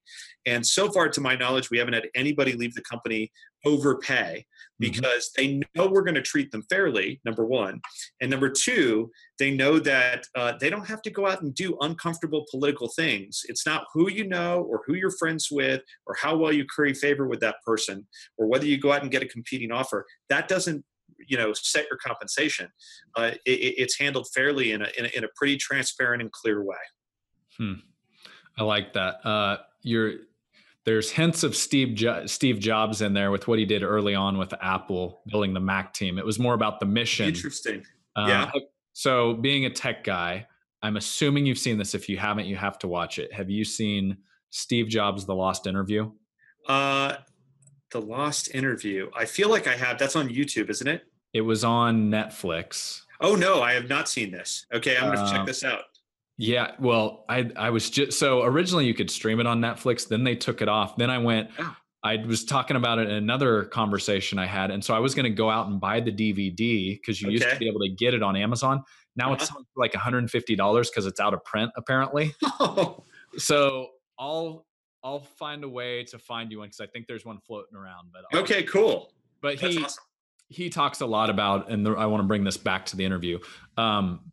[0.45, 3.31] And so far, to my knowledge, we haven't had anybody leave the company
[3.65, 4.45] overpay mm-hmm.
[4.79, 5.59] because mm-hmm.
[5.59, 7.79] they know we're going to treat them fairly, number one.
[8.21, 11.77] And number two, they know that uh, they don't have to go out and do
[11.81, 13.43] uncomfortable political things.
[13.47, 16.93] It's not who you know or who you're friends with or how well you curry
[16.93, 18.07] favor with that person
[18.37, 20.05] or whether you go out and get a competing offer.
[20.29, 20.83] That doesn't
[21.27, 22.69] you know set your compensation
[23.15, 26.63] uh, it, it's handled fairly in a, in a, in a pretty transparent and clear
[26.63, 26.75] way
[27.57, 27.73] hmm.
[28.57, 30.13] i like that uh, you're
[30.87, 34.37] there's hints of Steve jo- Steve Jobs in there with what he did early on
[34.37, 36.17] with Apple building the Mac team.
[36.17, 37.27] It was more about the mission.
[37.27, 37.83] Interesting.
[38.15, 38.51] Uh, yeah.
[38.93, 40.47] So being a tech guy,
[40.81, 41.93] I'm assuming you've seen this.
[41.93, 43.33] If you haven't, you have to watch it.
[43.33, 44.15] Have you seen
[44.49, 46.09] Steve Jobs' The Lost Interview?
[46.69, 47.15] Uh,
[47.91, 49.09] the Lost Interview.
[49.13, 49.99] I feel like I have.
[49.99, 51.03] That's on YouTube, isn't it?
[51.33, 53.01] It was on Netflix.
[53.21, 54.65] Oh no, I have not seen this.
[54.73, 55.83] Okay, I'm going to uh, check this out.
[56.37, 60.23] Yeah, well, I I was just so originally you could stream it on Netflix, then
[60.23, 60.95] they took it off.
[60.95, 61.75] Then I went oh.
[62.03, 65.23] I was talking about it in another conversation I had and so I was going
[65.23, 67.33] to go out and buy the DVD cuz you okay.
[67.33, 68.83] used to be able to get it on Amazon.
[69.15, 69.37] Now uh-huh.
[69.41, 72.35] it's like $150 cuz it's out of print apparently.
[73.37, 74.67] so I'll
[75.03, 78.09] I'll find a way to find you one because I think there's one floating around.
[78.11, 79.11] But I'll, okay, cool.
[79.41, 80.03] But That's he awesome.
[80.47, 83.05] He talks a lot about, and the, I want to bring this back to the
[83.05, 83.39] interview.
[83.77, 84.31] Um,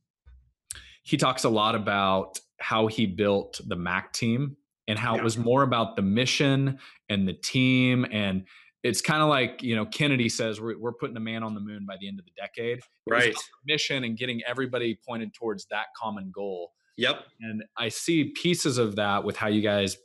[1.02, 4.56] he talks a lot about how he built the Mac team
[4.88, 5.20] and how yeah.
[5.20, 8.44] it was more about the mission and the team and
[8.82, 11.60] it's kind of like you know kennedy says we're, we're putting a man on the
[11.60, 13.34] moon by the end of the decade right
[13.66, 18.96] mission and getting everybody pointed towards that common goal yep and i see pieces of
[18.96, 19.96] that with how you guys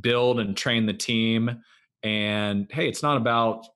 [0.00, 1.62] build and train the team.
[2.02, 3.66] And hey, it's not about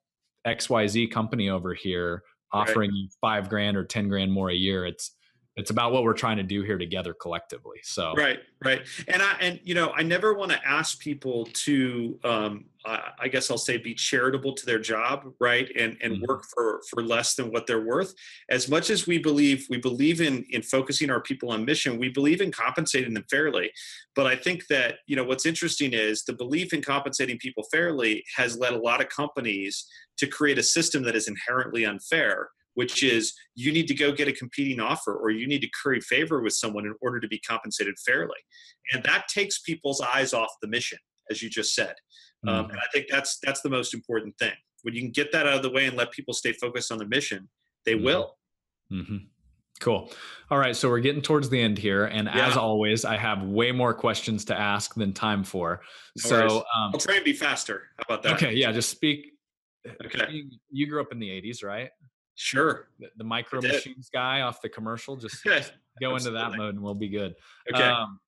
[0.49, 2.23] XYZ company over here
[2.53, 3.11] offering right.
[3.21, 4.87] five grand or 10 grand more a year.
[4.87, 5.13] It's
[5.59, 9.33] it's about what we're trying to do here together collectively so right right and i
[9.41, 12.65] and you know i never want to ask people to um
[13.21, 16.27] i guess i'll say be charitable to their job right and and mm-hmm.
[16.27, 18.15] work for for less than what they're worth
[18.49, 22.09] as much as we believe we believe in in focusing our people on mission we
[22.09, 23.71] believe in compensating them fairly
[24.15, 28.25] but i think that you know what's interesting is the belief in compensating people fairly
[28.37, 29.87] has led a lot of companies
[30.19, 32.49] to create a system that is inherently unfair
[32.79, 36.01] which is you need to go get a competing offer or you need to curry
[36.01, 38.37] favor with someone in order to be compensated fairly.
[38.93, 40.99] And that takes people's eyes off the mission,
[41.29, 41.97] as you just said.
[42.47, 42.65] Um, mm-hmm.
[42.67, 44.53] Um, and I think that's that's the most important thing.
[44.83, 46.99] When you can get that out of the way and let people stay focused on
[46.99, 47.49] the mission,
[47.85, 48.05] they mm-hmm.
[48.05, 48.37] will.
[48.93, 49.17] Mm-hmm.
[49.81, 50.13] Cool.
[50.49, 50.77] All right.
[50.77, 52.05] So we're getting towards the end here.
[52.05, 52.47] And yeah.
[52.47, 55.81] as always, I have way more questions to ask than time for.
[56.23, 57.89] No so um, I'll try and be faster.
[57.97, 58.35] How about that?
[58.35, 58.55] Okay.
[58.55, 58.71] Yeah.
[58.71, 59.33] Just speak.
[60.05, 60.45] Okay.
[60.71, 61.91] You grew up in the 80s, right?
[62.35, 62.89] Sure.
[62.99, 65.45] The, the micro machines guy off the commercial, just
[66.01, 67.35] go into that mode and we'll be good.
[67.73, 67.83] Okay.
[67.83, 68.21] Um,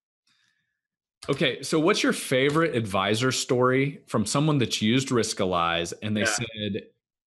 [1.28, 1.62] okay.
[1.62, 6.26] So, what's your favorite advisor story from someone that's used Riskalyze and they yeah.
[6.26, 6.82] said,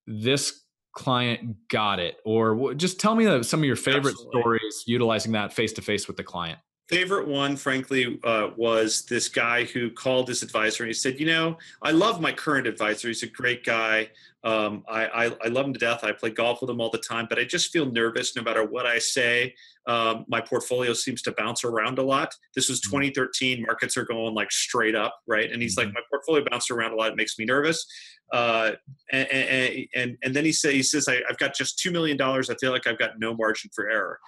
[0.08, 0.62] this
[0.92, 2.18] client got it?
[2.26, 4.42] Or just tell me some of your favorite Absolutely.
[4.42, 6.60] stories utilizing that face to face with the client
[6.90, 11.28] favorite one, frankly, uh, was this guy who called his advisor and he said, "You
[11.28, 13.08] know, I love my current advisor.
[13.08, 14.10] He's a great guy.
[14.44, 16.04] Um, I, I, I, love him to death.
[16.04, 18.66] I play golf with him all the time, but I just feel nervous no matter
[18.66, 19.56] what I say.
[19.88, 22.34] Um, my portfolio seems to bounce around a lot.
[22.54, 22.98] This was mm-hmm.
[22.98, 23.62] 2013.
[23.62, 25.50] Markets are going like straight up, right?
[25.50, 25.88] And he's mm-hmm.
[25.88, 27.12] like, my portfolio bounced around a lot.
[27.12, 27.86] It makes me nervous.
[28.34, 28.72] Uh,
[29.12, 32.20] and, and, and, and, then he, say, he says, I, have got just $2 million.
[32.20, 34.20] I feel like I've got no margin for error.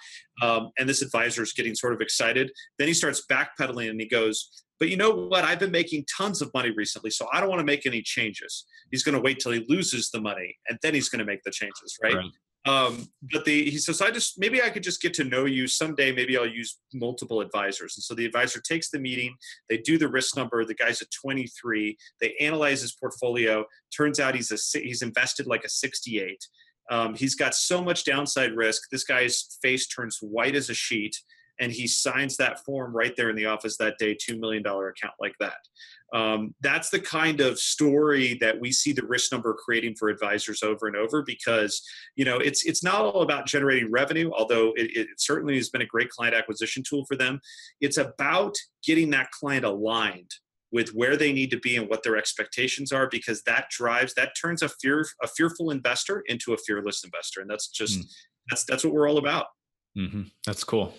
[0.42, 2.50] Um, and this advisor is getting sort of excited.
[2.78, 5.44] Then he starts backpedaling and he goes, but you know what?
[5.44, 8.66] I've been making tons of money recently, so I don't want to make any changes.
[8.90, 11.42] He's going to wait till he loses the money, and then he's going to make
[11.44, 12.14] the changes, right?
[12.14, 12.30] right.
[12.66, 15.68] Um, but the he says, I just maybe I could just get to know you
[15.68, 16.12] someday.
[16.12, 17.96] Maybe I'll use multiple advisors.
[17.96, 19.36] And so the advisor takes the meeting.
[19.68, 20.64] They do the risk number.
[20.64, 21.96] The guy's at 23.
[22.20, 23.64] They analyze his portfolio.
[23.96, 26.44] Turns out he's a he's invested like a 68.
[26.90, 28.82] Um, he's got so much downside risk.
[28.90, 31.16] This guy's face turns white as a sheet
[31.60, 35.14] and he signs that form right there in the office that day $2 million account
[35.20, 35.56] like that.
[36.12, 40.62] Um, that's the kind of story that we see the risk number creating for advisors
[40.62, 41.82] over and over because
[42.14, 45.82] you know it's it's not all about generating revenue although it, it certainly has been
[45.82, 47.40] a great client acquisition tool for them.
[47.80, 48.54] It's about
[48.84, 50.30] getting that client aligned
[50.70, 54.32] with where they need to be and what their expectations are because that drives that
[54.40, 57.40] turns a fear a fearful investor into a fearless investor.
[57.40, 58.04] And that's just mm.
[58.48, 59.46] that's that's what we're all about.
[59.98, 60.24] Mm-hmm.
[60.46, 60.92] that's cool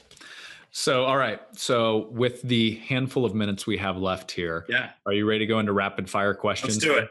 [0.77, 1.41] so, all right.
[1.55, 5.45] So, with the handful of minutes we have left here, yeah, are you ready to
[5.47, 6.75] go into rapid fire questions?
[6.75, 7.09] Let's do it.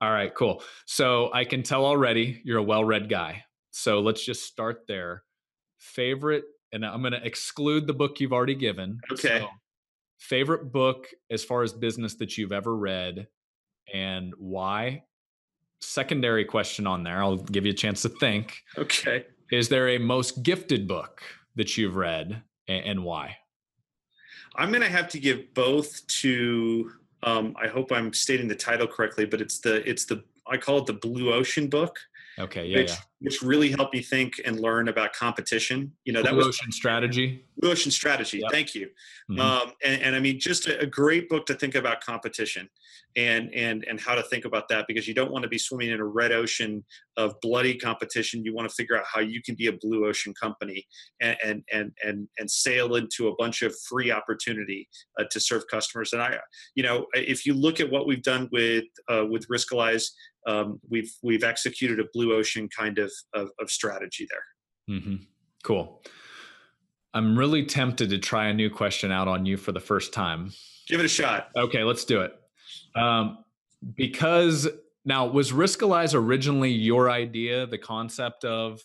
[0.00, 0.62] All right, cool.
[0.86, 3.42] So I can tell already you're a well-read guy.
[3.72, 5.24] So let's just start there.
[5.80, 9.00] Favorite, and I'm going to exclude the book you've already given.
[9.10, 9.40] Okay.
[9.40, 9.48] So,
[10.20, 13.26] favorite book as far as business that you've ever read,
[13.92, 15.02] and why?
[15.80, 17.20] Secondary question on there.
[17.20, 18.62] I'll give you a chance to think.
[18.76, 19.26] Okay.
[19.50, 21.22] Is there a most gifted book
[21.56, 23.36] that you've read, and, and why?
[24.56, 26.92] I'm going to have to give both to.
[27.22, 30.78] Um, I hope I'm stating the title correctly, but it's the it's the I call
[30.78, 31.98] it the Blue Ocean book.
[32.38, 32.96] Okay, yeah, which, yeah.
[33.20, 35.92] which really helped me think and learn about competition.
[36.04, 37.44] You know, Blue that was Ocean strategy.
[37.58, 38.38] Blue Ocean Strategy.
[38.38, 38.52] Yep.
[38.52, 38.88] Thank you.
[39.30, 39.40] Mhm.
[39.40, 42.68] Um, and, and I mean, just a, a great book to think about competition
[43.16, 45.90] and and and how to think about that because you don't want to be swimming
[45.90, 46.84] in a red ocean
[47.16, 48.44] of bloody competition.
[48.44, 50.86] You want to figure out how you can be a blue ocean company
[51.20, 55.64] and and and and, and sail into a bunch of free opportunity uh, to serve
[55.70, 56.12] customers.
[56.12, 56.38] And I,
[56.74, 60.10] you know, if you look at what we've done with uh, with Riskalyze,
[60.48, 64.98] um, we've we've executed a blue ocean kind of of, of strategy there.
[64.98, 65.16] hmm
[65.62, 66.02] Cool.
[67.14, 70.52] I'm really tempted to try a new question out on you for the first time.
[70.86, 71.48] Give it a shot.
[71.56, 72.32] Okay, let's do it.
[72.94, 73.44] Um,
[73.96, 74.68] because
[75.04, 77.66] now, was Riskalyze originally your idea?
[77.66, 78.82] The concept of,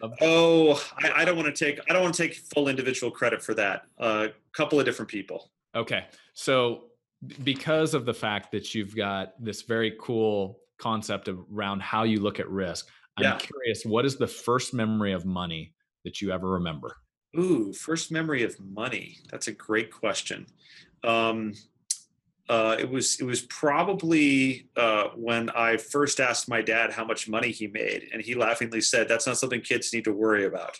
[0.00, 3.10] of Oh, I, I don't want to take I don't want to take full individual
[3.10, 3.82] credit for that.
[3.98, 5.50] A uh, couple of different people.
[5.74, 6.84] okay, so
[7.42, 12.40] because of the fact that you've got this very cool concept around how you look
[12.40, 13.38] at risk, I'm Yeah.
[13.38, 13.84] curious.
[13.84, 15.74] What is the first memory of money
[16.04, 16.96] that you ever remember?
[17.38, 19.18] Ooh, first memory of money.
[19.30, 20.46] That's a great question.
[21.04, 21.54] Um,
[22.48, 27.28] uh, it was it was probably uh, when I first asked my dad how much
[27.28, 30.76] money he made, and he laughingly said, "That's not something kids need to worry about."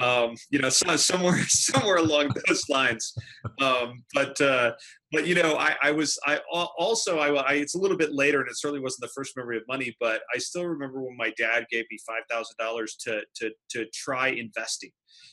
[0.00, 3.14] Um, you know, so, somewhere somewhere along those lines.
[3.60, 4.72] Um, but uh,
[5.12, 8.40] but you know, I, I was I also I, I it's a little bit later,
[8.40, 9.96] and it certainly wasn't the first memory of money.
[10.00, 13.86] But I still remember when my dad gave me five thousand dollars to to to
[13.92, 14.90] try investing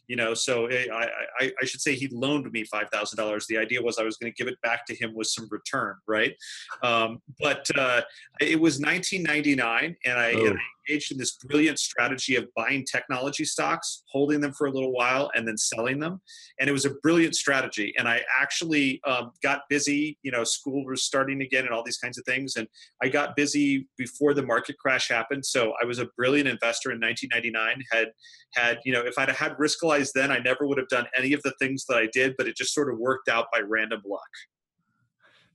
[0.07, 1.07] you know so eh, I,
[1.39, 4.17] I i should say he loaned me five thousand dollars the idea was i was
[4.17, 6.33] going to give it back to him with some return right
[6.81, 8.01] um, but uh,
[8.41, 10.45] it was 1999 and I, Oh.
[10.47, 14.71] and I engaged in this brilliant strategy of buying technology stocks holding them for a
[14.71, 16.21] little while and then selling them.
[16.59, 17.93] And it was a brilliant strategy.
[17.97, 21.97] And i actually um, got busy you know school was starting again and all these
[21.97, 22.55] kinds of things.
[22.55, 22.67] And
[23.01, 25.45] i got busy before the market crash happened.
[25.45, 28.07] So i was a brilliant investor in 1999 had
[28.53, 31.41] had you know if i'd had riskalyze then i never would have done any of
[31.43, 34.21] the things that i did but it just sort of worked out by random luck.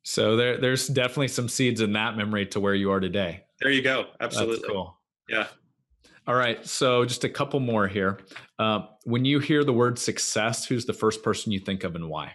[0.02, 3.44] So there, there's definitely some seeds in that memory to where you are today.
[3.60, 4.06] there you go.
[4.20, 4.56] Absolutely.
[4.56, 4.98] That's cool.
[5.32, 5.48] Yeah
[6.28, 6.64] All right.
[6.64, 8.20] So just a couple more here.
[8.58, 12.08] Uh, when you hear the word success, who's the first person you think of and
[12.08, 12.34] why?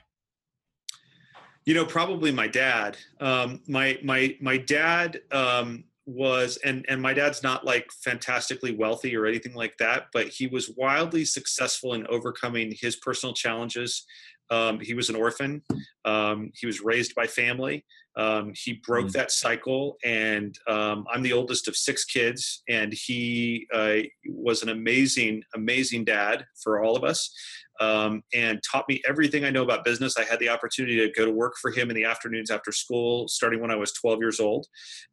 [1.67, 7.13] you know probably my dad um, my my my dad um, was and and my
[7.13, 12.07] dad's not like fantastically wealthy or anything like that but he was wildly successful in
[12.07, 14.05] overcoming his personal challenges
[14.49, 15.61] um, he was an orphan.
[16.05, 17.85] Um, he was raised by family.
[18.15, 19.11] Um, he broke Mm.
[19.11, 24.69] that cycle and um, i'm the oldest of six kids and he uh, was an
[24.69, 27.31] amazing amazing dad for all of us
[27.79, 30.17] um, and taught me everything I know about business.
[30.17, 33.27] I had the opportunity to go to work for him in the afternoons after school,
[33.27, 34.67] starting when I was 12 years old.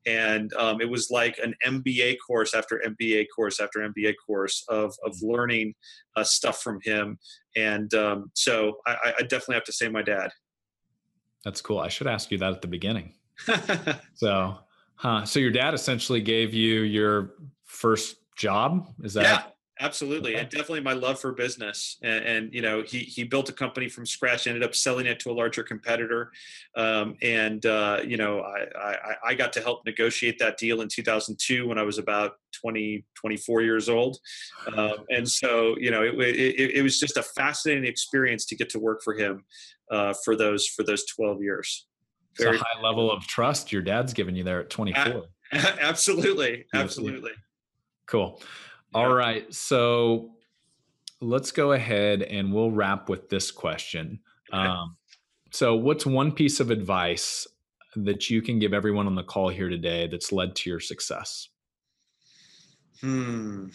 [0.06, 4.94] And um, it was like an MBA course after MBA course after MBA course of,
[5.04, 5.74] of learning
[6.16, 7.18] uh, stuff from him.
[7.56, 10.30] And um, so I, I definitely have to say my dad.
[11.44, 11.78] That's cool.
[11.78, 13.14] I should ask you that at the beginning.
[14.14, 14.56] So,
[14.94, 15.24] huh?
[15.24, 17.34] So your dad essentially gave you your
[17.64, 18.88] first job.
[19.02, 19.22] Is that?
[19.22, 19.42] yeah
[19.80, 23.52] absolutely and definitely my love for business and, and you know he he built a
[23.52, 26.30] company from scratch ended up selling it to a larger competitor
[26.76, 30.88] um, and uh, you know I, I i got to help negotiate that deal in
[30.88, 34.18] 2002 when i was about 20 24 years old
[34.76, 38.68] um, and so you know it, it, it was just a fascinating experience to get
[38.70, 39.44] to work for him
[39.90, 41.86] uh, for those for those 12 years
[42.38, 45.24] It's a high level of trust your dad's given you there at 24.
[45.52, 47.32] absolutely absolutely
[48.06, 48.40] Cool.
[48.94, 49.14] All Yeah.
[49.14, 49.54] right.
[49.54, 50.30] So
[51.20, 54.20] let's go ahead and we'll wrap with this question.
[54.52, 54.62] Okay.
[54.62, 54.96] Um,
[55.50, 57.46] so, what's one piece of advice
[57.96, 61.48] that you can give everyone on the call here today that's led to your success?
[63.00, 63.66] Hmm.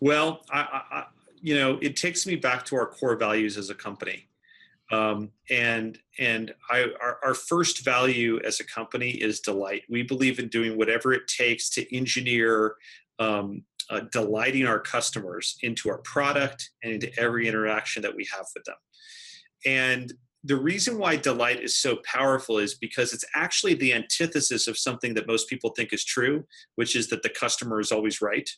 [0.00, 1.04] Well, I, I, I,
[1.40, 4.28] you know, it takes me back to our core values as a company,
[4.92, 9.82] um, and and I, our, our first value as a company is delight.
[9.88, 12.76] We believe in doing whatever it takes to engineer
[13.18, 18.46] um, uh, delighting our customers into our product and into every interaction that we have
[18.54, 18.76] with them.
[19.64, 20.12] And
[20.44, 25.14] the reason why delight is so powerful is because it's actually the antithesis of something
[25.14, 28.48] that most people think is true, which is that the customer is always right.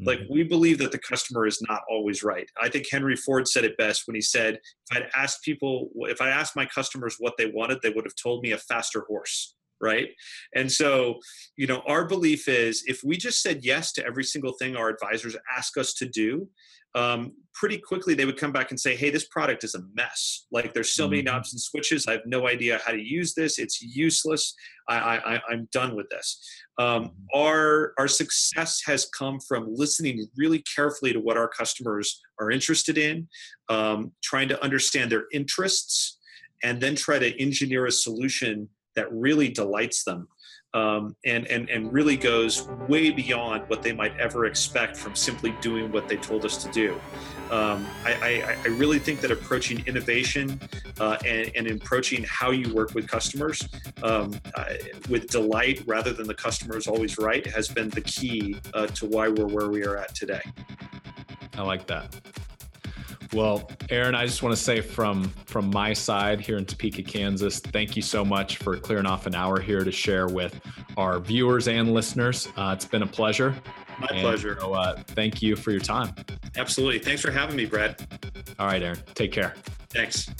[0.00, 0.32] Like Mm-hmm.
[0.32, 2.48] we believe that the customer is not always right.
[2.60, 4.54] I think Henry Ford said it best when he said,
[4.90, 8.14] "If I'd asked people, if I asked my customers what they wanted, they would have
[8.14, 10.08] told me a faster horse." Right.
[10.54, 11.20] And so,
[11.56, 14.88] you know, our belief is if we just said yes to every single thing our
[14.88, 16.48] advisors ask us to do,
[16.94, 20.46] um, pretty quickly they would come back and say, "Hey, this product is a mess.
[20.50, 21.26] Like there's so many Mhm.
[21.26, 22.06] knobs and switches.
[22.06, 23.58] I have no idea how to use this.
[23.58, 24.54] It's useless.
[24.88, 26.40] I, I, I- I'm done with this."
[26.78, 32.50] Um, our our success has come from listening really carefully to what our customers are
[32.50, 33.28] interested in,
[33.68, 36.18] um, trying to understand their interests,
[36.64, 40.26] and then try to engineer a solution that really delights them
[40.74, 45.54] um, and, and, and really goes way beyond what they might ever expect from simply
[45.60, 47.00] doing what they told us to do.
[47.50, 50.60] Um, I, I, I really think that approaching innovation
[51.00, 53.66] uh, and, and approaching how you work with customers
[54.02, 54.64] um, uh,
[55.08, 59.06] with delight rather than the customer is always right has been the key uh, to
[59.06, 60.42] why we're where we are at today.
[61.54, 62.14] I like that.
[63.32, 67.60] Well, Aaron, I just want to say from from my side here in Topeka, Kansas,
[67.60, 70.58] thank you so much for clearing off an hour here to share with
[70.96, 72.48] our viewers and listeners.
[72.56, 73.54] Uh, it's been a pleasure.
[73.98, 74.56] My And pleasure.
[74.60, 76.14] So, uh, thank you for your time.
[76.56, 77.00] Absolutely.
[77.00, 78.06] Thanks for having me, Brad.
[78.58, 79.54] All right, Aaron, take care.
[79.90, 80.30] Thanks.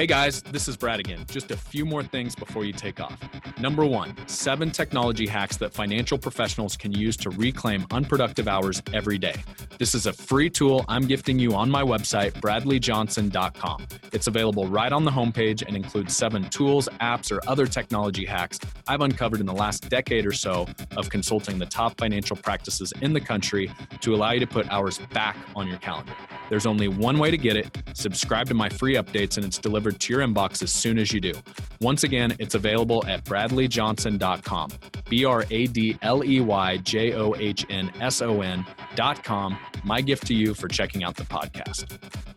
[0.00, 1.26] Hey guys, this is Brad again.
[1.30, 3.18] Just a few more things before you take off.
[3.60, 9.18] Number one, seven technology hacks that financial professionals can use to reclaim unproductive hours every
[9.18, 9.34] day.
[9.78, 13.88] This is a free tool I'm gifting you on my website, bradleyjohnson.com.
[14.10, 18.58] It's available right on the homepage and includes seven tools, apps, or other technology hacks
[18.88, 23.12] I've uncovered in the last decade or so of consulting the top financial practices in
[23.12, 23.70] the country
[24.00, 26.14] to allow you to put hours back on your calendar.
[26.48, 27.70] There's only one way to get it.
[27.94, 29.58] Subscribe to my free updates, and it's
[29.90, 31.32] delivered to your inbox as soon as you do.
[31.80, 34.70] Once again, it's available at bradleyjohnson.com.
[35.08, 39.58] B R A D L E Y J O H N S O N.com.
[39.84, 41.86] My gift to you for checking out the podcast.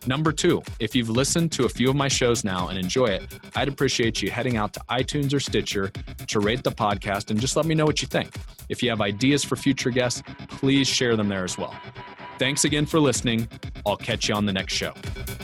[0.06, 3.22] Number two, if you've listened to a few of my shows now and enjoy it,
[3.54, 5.90] I'd appreciate you heading out to iTunes or Stitcher
[6.26, 8.34] to rate the podcast and just let me know what you think.
[8.68, 11.74] If you have ideas for future guests, please share them there as well.
[12.38, 13.48] Thanks again for listening.
[13.86, 14.92] I'll catch you on the next show.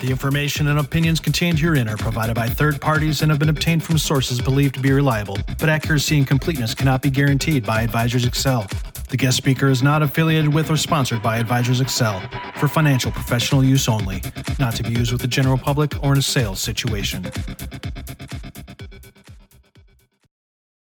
[0.00, 3.84] The information and opinions contained herein are provided by third parties and have been obtained
[3.84, 8.24] from sources believed to be reliable, but accuracy and completeness cannot be guaranteed by Advisors
[8.24, 8.66] Excel.
[9.08, 12.20] The guest speaker is not affiliated with or sponsored by Advisors Excel
[12.56, 14.22] for financial professional use only,
[14.58, 17.30] not to be used with the general public or in a sales situation.